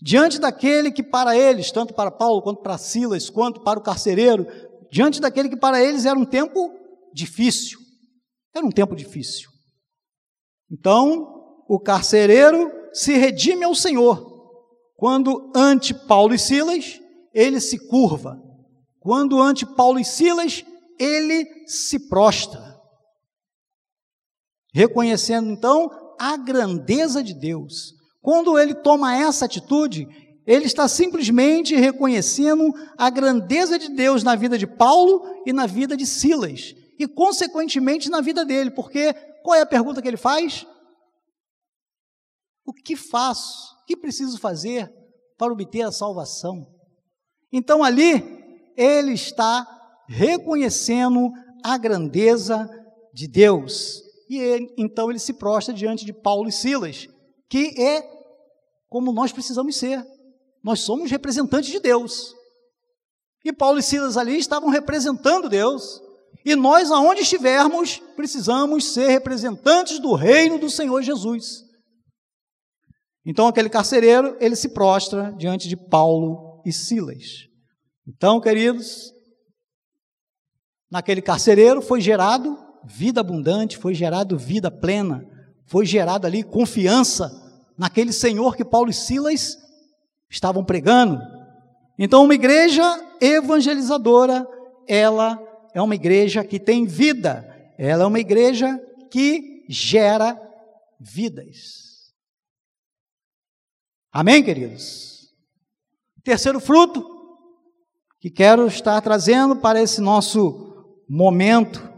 Diante 0.00 0.38
daquele 0.38 0.92
que 0.92 1.02
para 1.02 1.36
eles, 1.36 1.72
tanto 1.72 1.92
para 1.92 2.12
Paulo 2.12 2.40
quanto 2.40 2.62
para 2.62 2.78
Silas, 2.78 3.28
quanto 3.28 3.60
para 3.62 3.80
o 3.80 3.82
carcereiro, 3.82 4.46
diante 4.92 5.20
daquele 5.20 5.48
que 5.48 5.56
para 5.56 5.82
eles 5.82 6.04
era 6.04 6.16
um 6.16 6.24
tempo 6.24 6.72
difícil. 7.12 7.80
Era 8.54 8.64
um 8.64 8.70
tempo 8.70 8.94
difícil. 8.94 9.50
Então, 10.70 11.64
o 11.68 11.80
carcereiro 11.80 12.70
se 12.92 13.16
redime 13.16 13.64
ao 13.64 13.74
Senhor. 13.74 14.38
Quando 14.94 15.50
ante 15.54 15.92
Paulo 15.92 16.34
e 16.34 16.38
Silas, 16.38 17.00
ele 17.34 17.60
se 17.60 17.88
curva. 17.88 18.40
Quando 19.00 19.42
ante 19.42 19.66
Paulo 19.66 19.98
e 19.98 20.04
Silas, 20.04 20.64
ele 21.00 21.44
se 21.66 22.08
prostra. 22.08 22.67
Reconhecendo 24.72 25.50
então 25.50 25.90
a 26.18 26.36
grandeza 26.36 27.22
de 27.22 27.34
Deus, 27.34 27.94
quando 28.20 28.58
ele 28.58 28.74
toma 28.74 29.16
essa 29.16 29.44
atitude, 29.44 30.06
ele 30.46 30.64
está 30.64 30.88
simplesmente 30.88 31.76
reconhecendo 31.76 32.72
a 32.96 33.10
grandeza 33.10 33.78
de 33.78 33.90
Deus 33.90 34.22
na 34.22 34.34
vida 34.34 34.56
de 34.56 34.66
Paulo 34.66 35.22
e 35.46 35.52
na 35.52 35.66
vida 35.66 35.96
de 35.96 36.06
Silas. 36.06 36.74
e, 36.98 37.06
consequentemente, 37.06 38.10
na 38.10 38.20
vida 38.20 38.44
dele, 38.44 38.72
porque 38.72 39.12
qual 39.44 39.54
é 39.54 39.60
a 39.60 39.66
pergunta 39.66 40.02
que 40.02 40.08
ele 40.08 40.16
faz? 40.16 40.66
O 42.66 42.72
que 42.72 42.96
faço? 42.96 43.76
O 43.82 43.86
que 43.86 43.96
preciso 43.96 44.36
fazer 44.38 44.92
para 45.36 45.52
obter 45.52 45.82
a 45.82 45.92
salvação? 45.92 46.66
Então, 47.52 47.84
ali, 47.84 48.72
ele 48.76 49.12
está 49.12 49.66
reconhecendo 50.08 51.30
a 51.64 51.78
grandeza 51.78 52.68
de 53.14 53.28
Deus. 53.28 54.02
E 54.28 54.38
ele, 54.38 54.74
então 54.76 55.10
ele 55.10 55.18
se 55.18 55.32
prostra 55.34 55.72
diante 55.72 56.04
de 56.04 56.12
Paulo 56.12 56.48
e 56.48 56.52
Silas, 56.52 57.08
que 57.48 57.74
é 57.80 58.02
como 58.88 59.12
nós 59.12 59.32
precisamos 59.32 59.76
ser. 59.76 60.04
Nós 60.62 60.80
somos 60.80 61.10
representantes 61.10 61.70
de 61.70 61.80
Deus. 61.80 62.34
E 63.44 63.52
Paulo 63.52 63.78
e 63.78 63.82
Silas 63.82 64.16
ali 64.16 64.36
estavam 64.36 64.68
representando 64.68 65.48
Deus. 65.48 66.02
E 66.44 66.54
nós, 66.54 66.90
aonde 66.90 67.22
estivermos, 67.22 67.98
precisamos 68.16 68.92
ser 68.92 69.08
representantes 69.08 69.98
do 69.98 70.14
reino 70.14 70.58
do 70.58 70.68
Senhor 70.68 71.02
Jesus. 71.02 71.64
Então, 73.24 73.46
aquele 73.46 73.68
carcereiro, 73.68 74.36
ele 74.40 74.56
se 74.56 74.70
prostra 74.70 75.32
diante 75.32 75.68
de 75.68 75.76
Paulo 75.76 76.62
e 76.64 76.72
Silas. 76.72 77.46
Então, 78.06 78.40
queridos, 78.40 79.12
naquele 80.90 81.20
carcereiro 81.20 81.82
foi 81.82 82.00
gerado 82.00 82.67
vida 82.88 83.20
abundante, 83.20 83.76
foi 83.76 83.94
gerado 83.94 84.38
vida 84.38 84.70
plena, 84.70 85.24
foi 85.66 85.84
gerado 85.84 86.26
ali 86.26 86.42
confiança 86.42 87.30
naquele 87.76 88.12
Senhor 88.12 88.56
que 88.56 88.64
Paulo 88.64 88.90
e 88.90 88.94
Silas 88.94 89.58
estavam 90.28 90.64
pregando. 90.64 91.20
Então, 91.98 92.24
uma 92.24 92.34
igreja 92.34 92.82
evangelizadora, 93.20 94.48
ela 94.86 95.38
é 95.74 95.82
uma 95.82 95.94
igreja 95.94 96.42
que 96.42 96.58
tem 96.58 96.86
vida, 96.86 97.46
ela 97.76 98.04
é 98.04 98.06
uma 98.06 98.18
igreja 98.18 98.80
que 99.10 99.64
gera 99.68 100.40
vidas. 100.98 102.12
Amém, 104.10 104.42
queridos? 104.42 105.28
Terceiro 106.24 106.58
fruto 106.58 107.04
que 108.20 108.30
quero 108.30 108.66
estar 108.66 109.00
trazendo 109.00 109.56
para 109.56 109.80
esse 109.80 110.00
nosso 110.00 110.96
momento, 111.08 111.88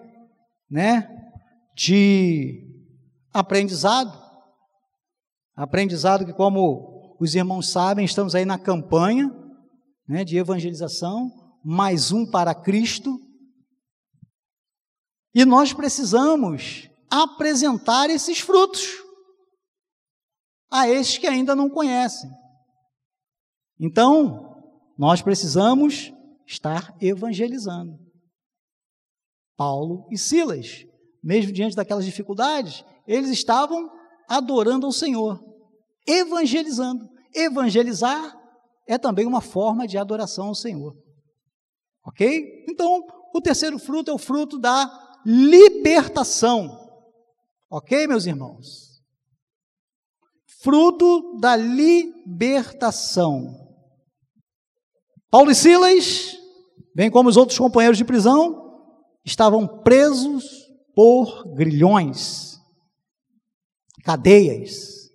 né, 0.70 1.08
de 1.74 2.66
aprendizado. 3.32 4.18
Aprendizado 5.56 6.24
que, 6.24 6.32
como 6.32 7.16
os 7.20 7.34
irmãos 7.34 7.70
sabem, 7.70 8.04
estamos 8.04 8.34
aí 8.34 8.44
na 8.44 8.58
campanha 8.58 9.30
né, 10.08 10.24
de 10.24 10.38
evangelização, 10.38 11.30
mais 11.64 12.12
um 12.12 12.24
para 12.24 12.54
Cristo. 12.54 13.18
E 15.34 15.44
nós 15.44 15.72
precisamos 15.72 16.88
apresentar 17.10 18.08
esses 18.08 18.40
frutos 18.40 18.82
a 20.70 20.88
estes 20.88 21.18
que 21.18 21.26
ainda 21.26 21.54
não 21.54 21.68
conhecem. 21.68 22.30
Então, 23.78 24.50
nós 24.96 25.20
precisamos 25.20 26.12
estar 26.46 26.94
evangelizando. 27.00 28.09
Paulo 29.60 30.08
e 30.10 30.16
Silas, 30.16 30.86
mesmo 31.22 31.52
diante 31.52 31.76
daquelas 31.76 32.06
dificuldades, 32.06 32.82
eles 33.06 33.28
estavam 33.28 33.90
adorando 34.26 34.86
ao 34.86 34.92
Senhor, 34.92 35.38
evangelizando. 36.08 37.06
Evangelizar 37.34 38.40
é 38.88 38.96
também 38.96 39.26
uma 39.26 39.42
forma 39.42 39.86
de 39.86 39.98
adoração 39.98 40.46
ao 40.46 40.54
Senhor. 40.54 40.96
Ok? 42.06 42.64
Então, 42.70 43.04
o 43.34 43.40
terceiro 43.42 43.78
fruto 43.78 44.10
é 44.10 44.14
o 44.14 44.18
fruto 44.18 44.58
da 44.58 45.20
libertação. 45.26 46.80
Ok, 47.70 48.06
meus 48.06 48.24
irmãos? 48.24 48.88
fruto 50.62 51.38
da 51.38 51.54
libertação. 51.56 52.08
Paulo 55.30 55.50
e 55.50 55.54
Silas, 55.54 56.36
bem 56.94 57.10
como 57.10 57.28
os 57.28 57.36
outros 57.36 57.58
companheiros 57.58 57.98
de 57.98 58.04
prisão, 58.04 58.69
estavam 59.24 59.82
presos 59.82 60.44
por 60.94 61.54
grilhões, 61.54 62.58
cadeias, 64.04 65.10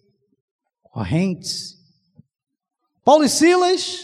correntes. 0.84 1.76
Paulo 3.04 3.24
e 3.24 3.30
Silas 3.30 4.02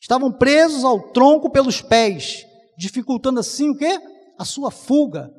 estavam 0.00 0.32
presos 0.32 0.84
ao 0.84 1.12
tronco 1.12 1.50
pelos 1.50 1.82
pés, 1.82 2.46
dificultando 2.76 3.40
assim 3.40 3.70
o 3.70 3.76
quê? 3.76 4.00
A 4.38 4.44
sua 4.44 4.70
fuga, 4.70 5.32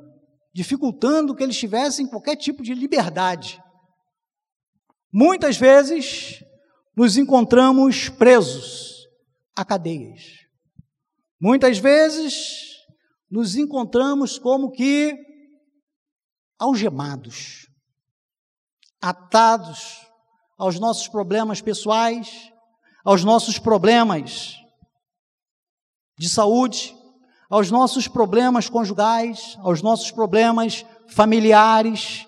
dificultando 0.54 1.36
que 1.36 1.44
eles 1.44 1.58
tivessem 1.58 2.08
qualquer 2.08 2.36
tipo 2.36 2.62
de 2.62 2.74
liberdade. 2.74 3.62
Muitas 5.12 5.58
vezes 5.58 6.44
nos 6.96 7.18
encontramos 7.18 8.10
presos 8.10 9.08
a 9.56 9.66
cadeias. 9.66 10.46
Muitas 11.40 11.80
vezes 11.80 12.69
nos 13.30 13.56
encontramos 13.56 14.40
como 14.40 14.72
que 14.72 15.18
algemados, 16.58 17.68
atados 19.02 20.08
aos 20.58 20.80
nossos 20.80 21.08
problemas 21.08 21.62
pessoais, 21.62 22.52
aos 23.04 23.24
nossos 23.24 23.60
problemas 23.60 24.56
de 26.18 26.28
saúde, 26.28 26.96
aos 27.50 27.72
nossos 27.72 28.08
problemas 28.08 28.70
conjugais, 28.70 29.58
aos 29.62 29.82
nossos 29.82 30.12
problemas 30.12 30.86
familiares, 31.08 32.28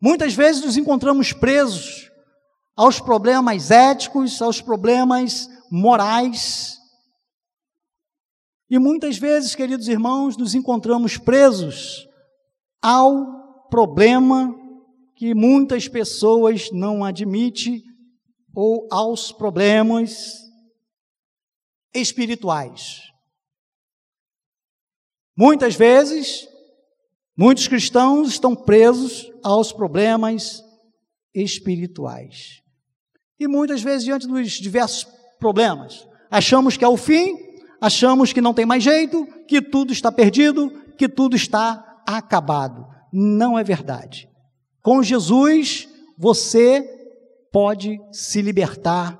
Muitas 0.00 0.34
vezes 0.34 0.64
nos 0.64 0.78
encontramos 0.78 1.32
presos 1.34 2.10
aos 2.74 2.98
problemas 2.98 3.70
éticos, 3.70 4.40
aos 4.40 4.62
problemas 4.62 5.46
morais. 5.70 6.79
E 8.70 8.78
muitas 8.78 9.18
vezes, 9.18 9.54
queridos 9.54 9.88
irmãos, 9.88 10.36
nos 10.36 10.54
encontramos 10.54 11.18
presos 11.18 12.08
ao 12.80 13.68
problema 13.68 14.54
que 15.16 15.34
muitas 15.34 15.88
pessoas 15.88 16.70
não 16.70 17.04
admitem 17.04 17.82
ou 18.54 18.86
aos 18.90 19.32
problemas 19.32 20.38
espirituais. 21.92 23.02
Muitas 25.36 25.74
vezes 25.74 26.48
Muitos 27.40 27.66
cristãos 27.66 28.28
estão 28.28 28.54
presos 28.54 29.32
aos 29.42 29.72
problemas 29.72 30.62
espirituais. 31.34 32.60
E 33.38 33.48
muitas 33.48 33.80
vezes, 33.80 34.04
diante 34.04 34.26
dos 34.26 34.52
diversos 34.52 35.06
problemas, 35.38 36.06
achamos 36.30 36.76
que 36.76 36.84
é 36.84 36.88
o 36.88 36.98
fim, 36.98 37.34
achamos 37.80 38.32
que 38.32 38.40
não 38.40 38.54
tem 38.54 38.66
mais 38.66 38.82
jeito, 38.82 39.26
que 39.48 39.62
tudo 39.62 39.92
está 39.92 40.12
perdido, 40.12 40.70
que 40.98 41.08
tudo 41.08 41.34
está 41.34 42.02
acabado. 42.06 42.86
Não 43.12 43.58
é 43.58 43.64
verdade. 43.64 44.28
Com 44.82 45.02
Jesus, 45.02 45.88
você 46.18 46.82
pode 47.52 47.98
se 48.12 48.42
libertar 48.42 49.18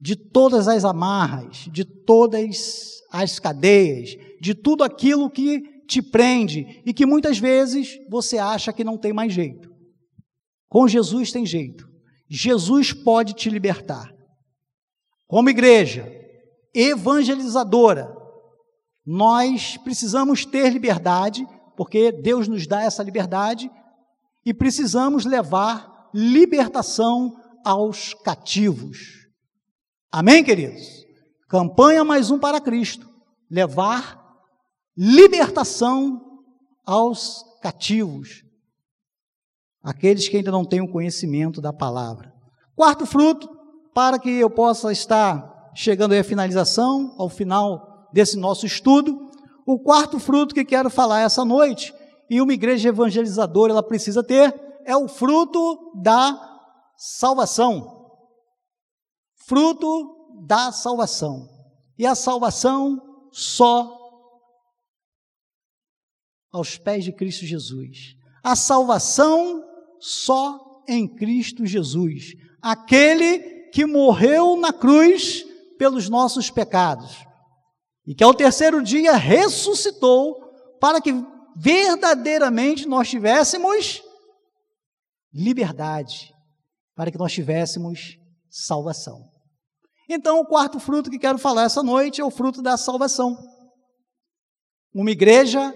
de 0.00 0.14
todas 0.14 0.68
as 0.68 0.84
amarras, 0.84 1.68
de 1.72 1.84
todas 1.84 3.02
as 3.10 3.38
cadeias, 3.38 4.16
de 4.40 4.54
tudo 4.54 4.84
aquilo 4.84 5.30
que 5.30 5.62
te 5.86 6.02
prende 6.02 6.82
e 6.84 6.92
que 6.92 7.06
muitas 7.06 7.38
vezes 7.38 7.98
você 8.10 8.38
acha 8.38 8.72
que 8.72 8.84
não 8.84 8.98
tem 8.98 9.12
mais 9.12 9.32
jeito. 9.32 9.70
Com 10.68 10.86
Jesus 10.86 11.32
tem 11.32 11.46
jeito. 11.46 11.88
Jesus 12.28 12.92
pode 12.92 13.34
te 13.34 13.48
libertar. 13.48 14.12
Como 15.26 15.48
igreja 15.48 16.12
evangelizadora, 16.78 18.14
nós 19.04 19.78
precisamos 19.78 20.44
ter 20.44 20.70
liberdade, 20.70 21.46
porque 21.74 22.12
Deus 22.12 22.46
nos 22.46 22.66
dá 22.66 22.82
essa 22.82 23.02
liberdade, 23.02 23.70
e 24.44 24.52
precisamos 24.52 25.24
levar 25.24 26.10
libertação 26.12 27.34
aos 27.64 28.12
cativos. 28.12 29.26
Amém, 30.12 30.44
queridos? 30.44 30.82
Campanha 31.48 32.04
mais 32.04 32.30
um 32.30 32.38
para 32.38 32.60
Cristo. 32.60 33.08
Levar 33.50 34.22
libertação 34.96 36.20
aos 36.84 37.42
cativos, 37.60 38.44
aqueles 39.82 40.28
que 40.28 40.36
ainda 40.36 40.52
não 40.52 40.64
têm 40.64 40.80
o 40.80 40.90
conhecimento 40.90 41.60
da 41.60 41.72
palavra. 41.72 42.32
Quarto 42.74 43.06
fruto, 43.06 43.48
para 43.94 44.18
que 44.18 44.30
eu 44.30 44.50
possa 44.50 44.92
estar 44.92 45.55
chegando 45.76 46.12
aí 46.12 46.20
à 46.20 46.24
finalização, 46.24 47.14
ao 47.18 47.28
final 47.28 48.08
desse 48.12 48.38
nosso 48.38 48.64
estudo, 48.64 49.30
o 49.66 49.78
quarto 49.78 50.18
fruto 50.18 50.54
que 50.54 50.64
quero 50.64 50.88
falar 50.88 51.20
essa 51.20 51.44
noite, 51.44 51.94
e 52.30 52.40
uma 52.40 52.54
igreja 52.54 52.88
evangelizadora 52.88 53.72
ela 53.72 53.82
precisa 53.82 54.22
ter, 54.22 54.54
é 54.84 54.96
o 54.96 55.06
fruto 55.06 55.92
da 56.02 56.40
salvação. 56.96 57.94
Fruto 59.46 60.44
da 60.46 60.72
salvação. 60.72 61.46
E 61.98 62.06
a 62.06 62.14
salvação 62.14 63.00
só 63.30 63.94
aos 66.50 66.78
pés 66.78 67.04
de 67.04 67.12
Cristo 67.12 67.44
Jesus. 67.44 68.16
A 68.42 68.56
salvação 68.56 69.62
só 70.00 70.82
em 70.88 71.06
Cristo 71.06 71.66
Jesus, 71.66 72.32
aquele 72.62 73.68
que 73.70 73.84
morreu 73.84 74.56
na 74.56 74.72
cruz 74.72 75.45
pelos 75.76 76.08
nossos 76.08 76.50
pecados 76.50 77.26
e 78.06 78.14
que 78.14 78.22
ao 78.22 78.34
terceiro 78.34 78.82
dia 78.82 79.14
ressuscitou 79.14 80.36
para 80.80 81.00
que 81.00 81.12
verdadeiramente 81.56 82.86
nós 82.86 83.08
tivéssemos 83.08 84.02
liberdade, 85.32 86.32
para 86.94 87.10
que 87.10 87.18
nós 87.18 87.32
tivéssemos 87.32 88.16
salvação. 88.48 89.20
Então, 90.08 90.40
o 90.40 90.46
quarto 90.46 90.78
fruto 90.78 91.10
que 91.10 91.18
quero 91.18 91.38
falar 91.38 91.64
essa 91.64 91.82
noite 91.82 92.20
é 92.20 92.24
o 92.24 92.30
fruto 92.30 92.62
da 92.62 92.76
salvação. 92.76 93.36
Uma 94.94 95.10
igreja 95.10 95.74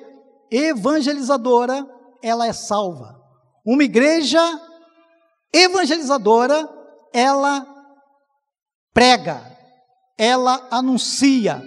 evangelizadora, 0.51 1.85
ela 2.23 2.47
é 2.47 2.53
salva. 2.53 3.21
Uma 3.67 3.83
igreja 3.83 4.41
evangelizadora, 5.53 6.69
ela 7.13 7.67
prega, 8.95 9.50
ela 10.21 10.69
anuncia 10.71 11.63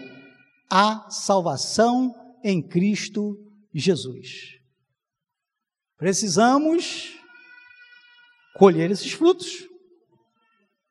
a 0.70 1.10
salvação 1.10 2.14
em 2.44 2.62
Cristo 2.62 3.36
Jesus. 3.74 4.60
Precisamos 5.98 7.16
colher 8.56 8.92
esses 8.92 9.12
frutos. 9.12 9.68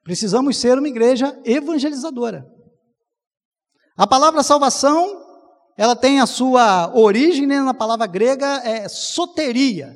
Precisamos 0.02 0.56
ser 0.56 0.76
uma 0.76 0.88
igreja 0.88 1.40
evangelizadora. 1.44 2.44
A 3.96 4.08
palavra 4.08 4.42
salvação, 4.42 5.24
ela 5.76 5.94
tem 5.94 6.18
a 6.18 6.26
sua 6.26 6.92
origem 6.92 7.46
né, 7.46 7.60
na 7.60 7.72
palavra 7.72 8.08
grega 8.08 8.60
é 8.64 8.88
soteria. 8.88 9.94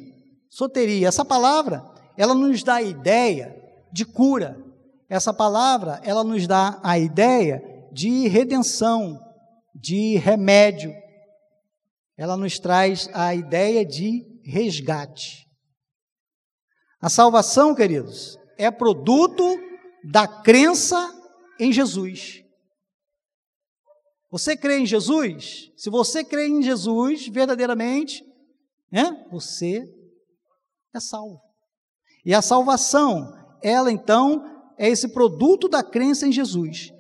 Soteria. 0.49 1.09
Essa 1.09 1.25
palavra, 1.25 1.85
ela 2.17 2.33
nos 2.33 2.63
dá 2.63 2.75
a 2.75 2.83
ideia 2.83 3.61
de 3.93 4.05
cura. 4.05 4.66
Essa 5.09 5.33
palavra, 5.33 6.01
ela 6.03 6.25
nos 6.25 6.47
dá 6.47 6.81
a 6.83 6.99
ideia 6.99 7.63
de 7.93 8.27
redenção, 8.29 9.19
de 9.75 10.17
remédio. 10.17 10.93
Ela 12.17 12.37
nos 12.37 12.59
traz 12.59 13.09
a 13.13 13.35
ideia 13.35 13.85
de 13.85 14.25
resgate. 14.45 15.47
A 17.01 17.09
salvação, 17.09 17.75
queridos, 17.75 18.39
é 18.59 18.71
produto 18.71 19.45
da 20.05 20.27
crença 20.27 21.15
em 21.59 21.73
Jesus. 21.73 22.43
Você 24.31 24.57
crê 24.57 24.79
em 24.79 24.87
Jesus? 24.87 25.71
Se 25.77 25.89
você 25.89 26.25
crê 26.25 26.49
em 26.49 26.63
Jesus 26.63 27.29
verdadeiramente, 27.29 28.25
né, 28.91 29.25
você 29.31 29.85
é 30.95 31.01
salvo. 31.01 31.41
E 32.25 32.35
a 32.35 32.43
salvação, 32.43 33.33
ela 33.63 33.91
então 33.93 34.56
é 34.79 34.89
esse 34.89 35.09
produto 35.09 35.69
da 35.69 35.83
crença 35.83 36.27
em 36.27 36.33
Jesus. 36.33 36.93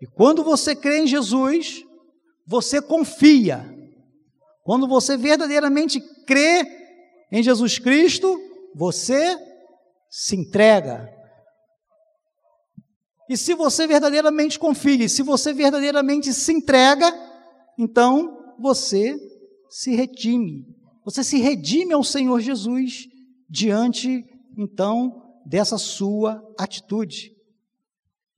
E 0.00 0.06
quando 0.06 0.42
você 0.44 0.74
crê 0.74 0.98
em 0.98 1.06
Jesus, 1.06 1.84
você 2.46 2.80
confia. 2.80 3.64
Quando 4.62 4.86
você 4.88 5.16
verdadeiramente 5.16 6.00
crê 6.26 6.64
em 7.30 7.42
Jesus 7.42 7.78
Cristo, 7.78 8.40
você 8.74 9.36
se 10.10 10.36
entrega. 10.36 11.08
E 13.28 13.36
se 13.36 13.54
você 13.54 13.86
verdadeiramente 13.86 14.58
confia, 14.58 15.08
se 15.08 15.22
você 15.22 15.52
verdadeiramente 15.52 16.32
se 16.32 16.52
entrega, 16.52 17.12
então 17.78 18.54
você 18.58 19.18
se 19.70 19.94
redime. 19.94 20.66
Você 21.04 21.24
se 21.24 21.38
redime 21.38 21.92
ao 21.92 22.04
Senhor 22.04 22.40
Jesus 22.40 23.06
diante, 23.48 24.24
então, 24.56 25.23
dessa 25.44 25.78
sua 25.78 26.42
atitude. 26.58 27.34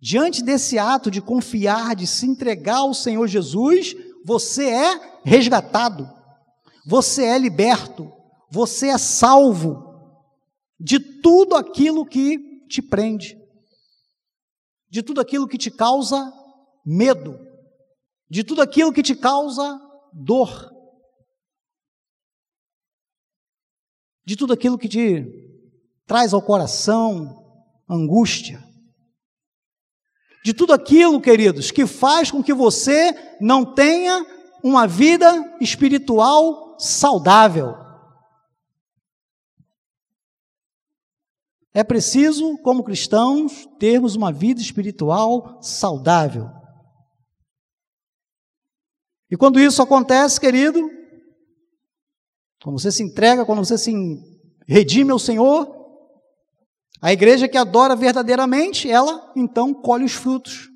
Diante 0.01 0.43
desse 0.43 0.79
ato 0.79 1.11
de 1.11 1.21
confiar, 1.21 1.97
de 1.97 2.07
se 2.07 2.27
entregar 2.27 2.79
ao 2.79 2.93
Senhor 2.93 3.27
Jesus, 3.27 3.95
você 4.25 4.69
é 4.69 5.21
resgatado, 5.25 6.09
você 6.87 7.25
é 7.25 7.39
liberto, 7.39 8.13
você 8.51 8.89
é 8.89 8.99
salvo 8.99 9.85
de 10.79 10.99
tudo 10.99 11.55
aquilo 11.55 12.05
que 12.05 12.67
te 12.69 12.83
prende, 12.83 13.39
de 14.91 15.03
tudo 15.03 15.21
aquilo 15.21 15.49
que 15.49 15.57
te 15.57 15.71
causa 15.71 16.33
medo, 16.85 17.39
de 18.29 18.45
tudo 18.45 18.61
aquilo 18.61 18.93
que 18.93 19.03
te 19.03 19.15
causa 19.15 19.81
dor, 20.13 20.73
de 24.25 24.37
tudo 24.37 24.53
aquilo 24.53 24.77
que 24.77 24.89
te 24.89 25.46
traz 26.07 26.33
ao 26.33 26.41
coração 26.41 27.45
angústia 27.89 28.67
de 30.47 30.55
tudo 30.55 30.73
aquilo, 30.73 31.21
queridos, 31.21 31.73
que 31.73 31.85
faz 31.89 32.31
com 32.31 32.41
que 32.41 32.55
você 32.55 33.13
não 33.41 33.75
tenha 33.75 34.25
uma 34.63 34.87
vida 34.87 35.57
espiritual 35.61 36.79
saudável. 36.79 37.75
É 41.75 41.83
preciso, 41.83 42.57
como 42.59 42.85
cristãos, 42.85 43.67
termos 43.81 44.15
uma 44.15 44.33
vida 44.33 44.61
espiritual 44.61 45.61
saudável. 45.61 46.49
E 49.29 49.37
quando 49.37 49.59
isso 49.59 49.83
acontece, 49.83 50.41
querido, 50.41 50.81
quando 52.63 52.79
você 52.79 52.93
se 52.93 53.03
entrega, 53.03 53.45
quando 53.45 53.65
você 53.65 53.77
se 53.77 53.93
redime 54.69 55.11
ao 55.11 55.19
Senhor, 55.19 55.86
a 57.01 57.13
igreja 57.13 57.49
que 57.49 57.59
adora 57.59 57.95
verdadeiramente, 57.95 58.91
ela 58.91 59.33
então 59.37 59.75
colhe 59.75 60.05
os 60.05 60.13
frutos. 60.13 60.69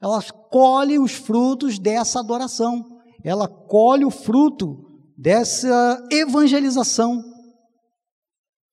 Ela 0.00 0.22
colhe 0.22 0.98
os 0.98 1.12
frutos 1.12 1.78
dessa 1.78 2.20
adoração. 2.20 3.00
Ela 3.22 3.48
colhe 3.48 4.04
o 4.04 4.10
fruto 4.10 4.84
dessa 5.16 6.06
evangelização. 6.10 7.22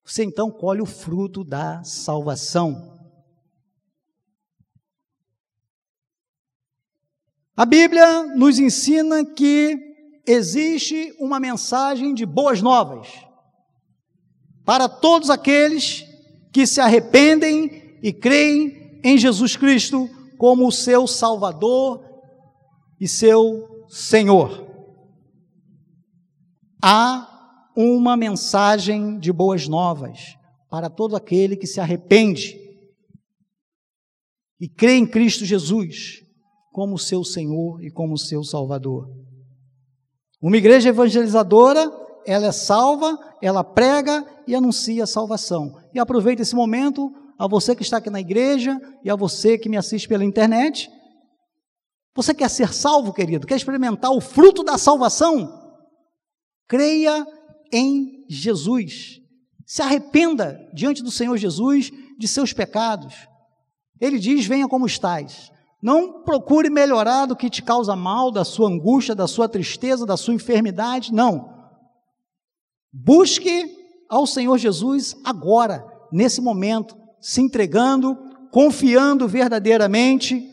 Você 0.06 0.24
então 0.24 0.52
colhe 0.52 0.82
o 0.82 0.86
fruto 0.86 1.44
da 1.44 1.84
salvação. 1.84 3.00
A 7.56 7.66
Bíblia 7.66 8.24
nos 8.36 8.60
ensina 8.60 9.24
que 9.24 9.78
existe 10.28 11.16
uma 11.20 11.40
mensagem 11.40 12.14
de 12.14 12.26
boas 12.26 12.62
novas 12.62 13.08
para 14.66 14.88
todos 14.90 15.30
aqueles 15.30 16.11
que 16.52 16.68
se 16.68 16.82
arrependem 16.82 18.00
e 18.04 18.12
creem 18.12 19.00
em 19.04 19.18
Jesus 19.18 19.56
Cristo 19.56 20.10
como 20.38 20.68
o 20.68 20.72
seu 20.72 21.08
Salvador 21.08 22.04
e 23.00 23.08
seu 23.08 23.86
Senhor. 23.90 24.68
Há 26.84 27.28
uma 27.76 28.18
mensagem 28.18 29.20
de 29.20 29.32
boas 29.32 29.68
novas 29.68 30.36
para 30.70 30.90
todo 30.90 31.16
aquele 31.16 31.56
que 31.56 31.68
se 31.68 31.80
arrepende 31.80 32.60
e 34.60 34.68
crê 34.68 34.96
em 34.96 35.08
Cristo 35.08 35.46
Jesus 35.46 36.24
como 36.72 36.98
seu 36.98 37.24
Senhor 37.24 37.84
e 37.84 37.92
como 37.92 38.18
seu 38.18 38.44
Salvador. 38.44 39.10
Uma 40.42 40.58
igreja 40.58 40.90
evangelizadora, 40.90 41.92
ela 42.26 42.48
é 42.48 42.52
salva, 42.52 43.18
ela 43.42 43.64
prega 43.64 44.26
e 44.48 44.56
anuncia 44.56 45.04
a 45.04 45.08
salvação. 45.08 45.80
E 45.94 46.00
aproveita 46.00 46.42
esse 46.42 46.56
momento, 46.56 47.12
a 47.38 47.48
você 47.48 47.76
que 47.76 47.82
está 47.82 47.98
aqui 47.98 48.10
na 48.10 48.20
igreja 48.20 48.80
e 49.04 49.10
a 49.10 49.16
você 49.16 49.58
que 49.58 49.70
me 49.70 49.78
assiste 49.78 50.08
pela 50.08 50.24
internet. 50.24 50.90
Você 52.16 52.34
quer 52.34 52.50
ser 52.50 52.74
salvo, 52.74 53.14
querido? 53.14 53.48
Quer 53.48 53.56
experimentar 53.56 54.12
o 54.12 54.22
fruto 54.22 54.64
da 54.64 54.78
salvação? 54.78 55.60
Creia 56.68 57.26
em 57.74 58.26
Jesus. 58.30 59.20
Se 59.66 59.82
arrependa 59.82 60.60
diante 60.74 61.02
do 61.02 61.10
Senhor 61.10 61.38
Jesus 61.38 61.92
de 62.20 62.28
seus 62.28 62.54
pecados. 62.54 63.16
Ele 64.00 64.20
diz: 64.20 64.46
Venha 64.46 64.68
como 64.68 64.86
estás. 64.86 65.52
Não 65.82 66.22
procure 66.24 66.70
melhorar 66.70 67.26
do 67.26 67.36
que 67.36 67.50
te 67.50 67.64
causa 67.64 67.96
mal, 67.96 68.30
da 68.30 68.46
sua 68.46 68.70
angústia, 68.70 69.16
da 69.16 69.26
sua 69.28 69.50
tristeza, 69.50 70.06
da 70.06 70.16
sua 70.16 70.34
enfermidade. 70.34 71.12
Não. 71.12 71.61
Busque 72.92 73.78
ao 74.10 74.28
Senhor 74.28 74.58
Jesus 74.58 75.16
agora, 75.24 75.86
nesse 76.12 76.42
momento, 76.42 76.96
se 77.22 77.42
entregando, 77.42 78.18
confiando 78.52 79.28
verdadeiramente. 79.28 80.50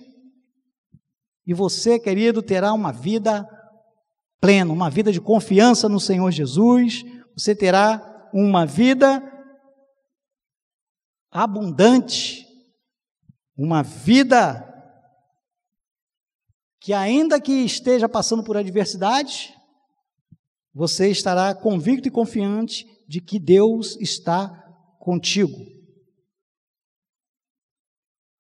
E 1.45 1.53
você, 1.53 1.99
querido, 1.99 2.43
terá 2.43 2.73
uma 2.73 2.93
vida 2.93 3.49
plena, 4.41 4.73
uma 4.73 4.89
vida 4.89 5.11
de 5.11 5.21
confiança 5.21 5.89
no 5.89 5.99
Senhor 5.99 6.31
Jesus. 6.31 7.03
Você 7.37 7.55
terá 7.55 8.31
uma 8.33 8.65
vida 8.65 9.23
abundante, 11.31 12.47
uma 13.57 13.83
vida 13.83 14.65
que, 16.81 16.93
ainda 16.93 17.41
que 17.41 17.53
esteja 17.53 18.09
passando 18.09 18.45
por 18.45 18.57
adversidade, 18.57 19.58
você 20.79 21.11
estará 21.11 21.53
convicto 21.57 22.07
e 22.07 22.11
confiante 22.11 22.87
de 23.09 23.21
que 23.21 23.37
Deus 23.41 23.97
está 24.01 24.49
contigo. 25.01 25.59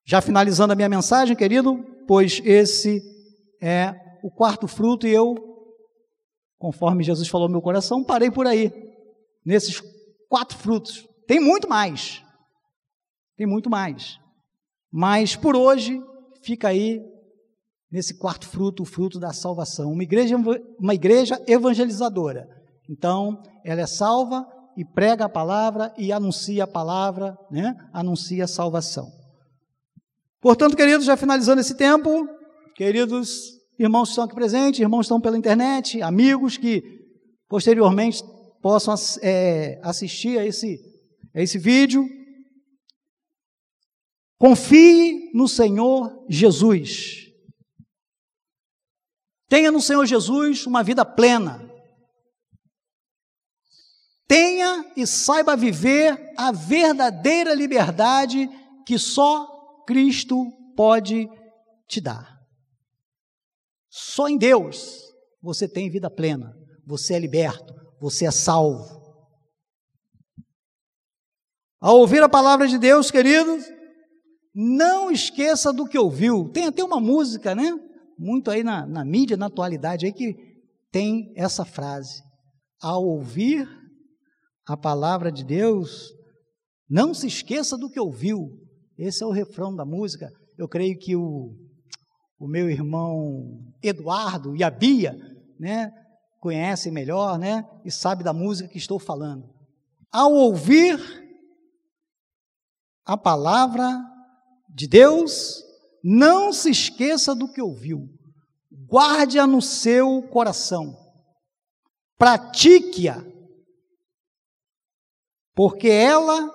Já 0.07 0.20
finalizando 0.20 0.72
a 0.72 0.76
minha 0.76 0.89
mensagem, 0.89 1.34
querido, 1.34 1.84
pois 2.07 2.41
esse 2.45 3.03
é 3.61 3.93
o 4.22 4.30
quarto 4.30 4.68
fruto 4.68 5.05
e 5.05 5.11
eu, 5.11 5.34
conforme 6.57 7.03
Jesus 7.03 7.26
falou 7.26 7.49
no 7.49 7.55
meu 7.55 7.61
coração, 7.61 8.05
parei 8.05 8.30
por 8.30 8.47
aí, 8.47 8.72
nesses 9.45 9.82
quatro 10.28 10.57
frutos. 10.57 11.09
Tem 11.26 11.41
muito 11.41 11.68
mais. 11.68 12.22
Tem 13.36 13.49
muito 13.49 13.68
mais. 13.68 14.16
Mas 14.93 15.34
por 15.34 15.57
hoje 15.57 16.01
fica 16.45 16.68
aí 16.68 17.03
nesse 17.91 18.18
quarto 18.18 18.47
fruto, 18.47 18.82
o 18.82 18.86
fruto 18.86 19.18
da 19.18 19.32
salvação. 19.32 19.93
Uma 19.93 20.03
igreja, 20.03 20.36
uma 20.78 20.95
igreja 20.95 21.43
evangelizadora. 21.47 22.49
Então, 22.89 23.43
ela 23.64 23.80
é 23.80 23.86
salva 23.86 24.47
e 24.76 24.84
prega 24.84 25.24
a 25.24 25.28
palavra 25.28 25.93
e 25.99 26.12
anuncia 26.12 26.64
a 26.64 26.66
palavra, 26.66 27.36
né? 27.51 27.74
Anuncia 27.93 28.45
a 28.45 28.49
salvação. 28.49 29.11
Portanto, 30.41 30.76
queridos, 30.76 31.05
já 31.05 31.16
finalizando 31.16 31.61
esse 31.61 31.76
tempo, 31.76 32.28
queridos 32.76 33.59
irmãos 33.78 34.05
que 34.05 34.11
estão 34.11 34.24
aqui 34.24 34.34
presentes, 34.34 34.80
irmãos 34.80 35.01
que 35.01 35.05
estão 35.07 35.20
pela 35.20 35.36
internet, 35.36 36.01
amigos 36.01 36.57
que 36.57 36.82
posteriormente 37.49 38.22
possam 38.62 38.95
é, 39.22 39.80
assistir 39.82 40.39
a 40.39 40.47
esse, 40.47 40.78
a 41.34 41.43
esse 41.43 41.59
vídeo, 41.59 42.09
confie 44.39 45.30
no 45.34 45.49
Senhor 45.49 46.24
Jesus. 46.28 47.28
Tenha 49.49 49.72
no 49.72 49.80
Senhor 49.80 50.05
Jesus 50.05 50.66
uma 50.66 50.82
vida 50.82 51.05
plena. 51.05 51.66
Tenha 54.26 54.92
e 54.94 55.07
saiba 55.07 55.57
viver 55.57 56.34
a 56.36 56.53
verdadeira 56.53 57.55
liberdade 57.55 58.49
que 58.86 58.99
só 58.99 59.84
Cristo 59.86 60.53
pode 60.76 61.28
te 61.88 61.99
dar. 62.01 62.38
Só 63.88 64.28
em 64.28 64.36
Deus 64.36 65.03
você 65.42 65.66
tem 65.66 65.90
vida 65.90 66.11
plena, 66.11 66.55
você 66.86 67.14
é 67.14 67.18
liberto, 67.18 67.74
você 67.99 68.26
é 68.26 68.30
salvo. 68.30 68.99
Ao 71.80 71.96
ouvir 71.96 72.22
a 72.22 72.28
palavra 72.28 72.68
de 72.68 72.76
Deus, 72.76 73.11
queridos, 73.11 73.64
não 74.55 75.11
esqueça 75.11 75.72
do 75.72 75.86
que 75.86 75.99
ouviu. 75.99 76.51
Tem 76.51 76.66
até 76.66 76.84
uma 76.84 77.01
música, 77.01 77.55
né? 77.55 77.88
Muito 78.19 78.51
aí 78.51 78.64
na, 78.64 78.85
na 78.87 79.05
mídia, 79.05 79.37
na 79.37 79.47
atualidade, 79.47 80.07
aí 80.07 80.12
que 80.12 80.37
tem 80.91 81.33
essa 81.37 81.64
frase. 81.64 82.23
Ao 82.81 83.05
ouvir 83.05 83.69
a 84.66 84.77
palavra 84.77 85.31
de 85.31 85.45
Deus, 85.45 86.12
não 86.89 87.14
se 87.14 87.27
esqueça 87.27 87.77
do 87.77 87.89
que 87.89 88.01
ouviu, 88.01 88.49
esse 88.99 89.23
é 89.23 89.27
o 89.27 89.31
refrão 89.31 89.75
da 89.75 89.85
música. 89.85 90.29
Eu 90.59 90.69
creio 90.69 90.99
que 90.99 91.14
o, 91.14 91.55
o 92.39 92.49
meu 92.49 92.69
irmão 92.69 93.61
Eduardo 93.83 94.57
e 94.57 94.64
a 94.64 94.71
Bia, 94.71 95.14
né, 95.59 95.93
conhecem 96.41 96.91
melhor, 96.91 97.39
né, 97.39 97.64
e 97.85 97.91
sabe 97.91 98.25
da 98.25 98.33
música 98.33 98.69
que 98.69 98.79
estou 98.79 98.99
falando. 98.99 99.49
Ao 100.11 100.33
ouvir 100.33 100.99
a 103.05 103.16
palavra 103.16 103.99
de 104.69 104.89
Deus, 104.89 105.62
não 106.11 106.55
se 106.55 106.71
esqueça 106.71 107.35
do 107.35 107.47
que 107.47 107.61
ouviu. 107.61 108.09
Guarde-a 108.87 109.47
no 109.47 109.61
seu 109.61 110.23
coração. 110.23 110.97
Pratique-a. 112.17 113.23
Porque 115.55 115.89
ela, 115.89 116.51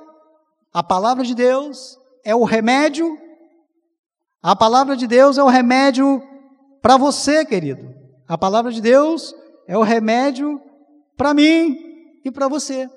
a 0.74 0.82
palavra 0.82 1.24
de 1.24 1.36
Deus, 1.36 2.00
é 2.26 2.36
o 2.36 2.44
remédio, 2.44 3.16
a 4.42 4.56
palavra 4.56 4.98
de 4.98 5.06
Deus 5.06 5.38
é 5.38 5.44
o 5.44 5.50
remédio 5.50 6.20
para 6.82 6.98
você, 6.98 7.46
querido. 7.46 7.94
A 8.28 8.36
palavra 8.36 8.72
de 8.72 8.82
Deus 8.82 9.36
é 9.68 9.78
o 9.78 9.84
remédio 9.84 10.60
para 11.16 11.32
mim 11.32 11.78
e 12.26 12.32
para 12.32 12.48
você. 12.48 12.90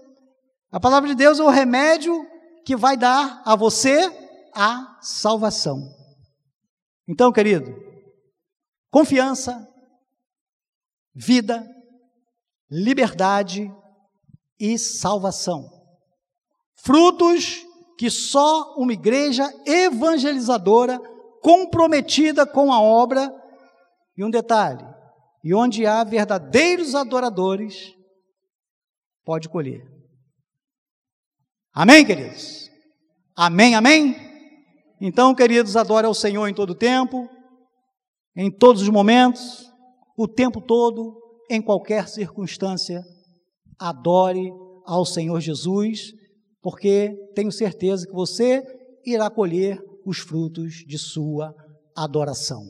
A 0.73 0.81
palavra 0.81 1.07
de 1.11 1.15
Deus 1.15 1.39
é 1.39 1.43
o 1.43 1.51
remédio 1.51 2.27
que 2.65 2.75
vai 2.75 2.97
dar 2.97 3.43
a 3.45 3.55
você 3.55 4.11
a 4.55 4.97
salvação. 5.03 6.06
Então, 7.09 7.33
querido, 7.33 7.75
confiança, 8.91 9.67
vida, 11.15 11.65
liberdade 12.71 13.73
e 14.59 14.79
salvação. 14.79 15.71
Frutos 16.75 17.65
que 17.99 18.11
só 18.11 18.75
uma 18.77 18.93
igreja 18.93 19.49
evangelizadora, 19.65 20.99
comprometida 21.41 22.45
com 22.45 22.73
a 22.73 22.81
obra, 22.81 23.33
e 24.17 24.25
um 24.25 24.31
detalhe, 24.31 24.85
e 25.45 25.55
onde 25.55 25.87
há 25.87 26.03
verdadeiros 26.03 26.95
adoradores, 26.95 27.95
pode 29.25 29.49
colher. 29.49 29.87
Amém, 31.73 32.05
queridos? 32.05 32.71
Amém, 33.35 33.75
amém? 33.75 34.26
Então, 35.01 35.34
queridos, 35.34 35.76
adore 35.76 36.07
ao 36.07 36.14
Senhor 36.14 36.47
em 36.49 36.55
todo 36.55 36.74
tempo, 36.74 37.28
em 38.36 38.51
todos 38.51 38.82
os 38.82 38.88
momentos, 38.88 39.70
o 40.16 40.26
tempo 40.26 40.61
todo, 40.61 41.14
em 41.51 41.61
qualquer 41.61 42.09
circunstância, 42.09 43.03
adore 43.78 44.51
ao 44.86 45.05
Senhor 45.05 45.40
Jesus 45.40 46.12
porque 46.66 47.14
tenho 47.32 47.53
certeza 47.53 48.09
que 48.09 48.12
você 48.12 48.61
irá 49.05 49.30
colher 49.30 49.80
os 50.05 50.18
frutos 50.18 50.84
de 50.84 50.99
sua 50.99 51.55
adoração. 51.97 52.61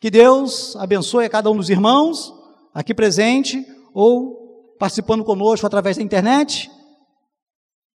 Que 0.00 0.10
Deus 0.10 0.74
abençoe 0.74 1.26
a 1.26 1.30
cada 1.30 1.48
um 1.52 1.56
dos 1.56 1.70
irmãos 1.70 2.34
aqui 2.74 2.92
presente 2.92 3.64
ou 3.94 4.74
participando 4.76 5.24
conosco 5.24 5.64
através 5.68 5.98
da 5.98 6.02
internet. 6.02 6.68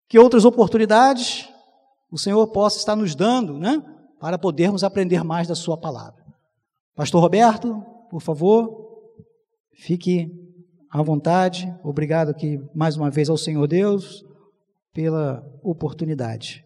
Que 0.09 0.17
outras 0.17 0.45
oportunidades 0.45 1.49
o 2.13 2.19
Senhor 2.19 2.47
possa 2.49 2.77
estar 2.77 2.95
nos 2.95 3.15
dando, 3.15 3.59
né, 3.59 3.83
para 4.21 4.39
podermos 4.39 4.85
aprender 4.85 5.25
mais 5.25 5.49
da 5.49 5.55
sua 5.55 5.79
palavra. 5.79 6.23
Pastor 6.95 7.23
Roberto, 7.23 7.83
por 8.11 8.21
favor, 8.21 9.01
fique 9.73 10.31
à 10.91 11.03
vontade. 11.03 11.75
Obrigado 11.83 12.29
aqui 12.29 12.63
mais 12.75 12.99
uma 12.99 13.11
vez 13.11 13.31
ao 13.31 13.39
Senhor 13.39 13.67
Deus 13.67 14.23
pela 14.93 15.43
oportunidade. 15.63 16.63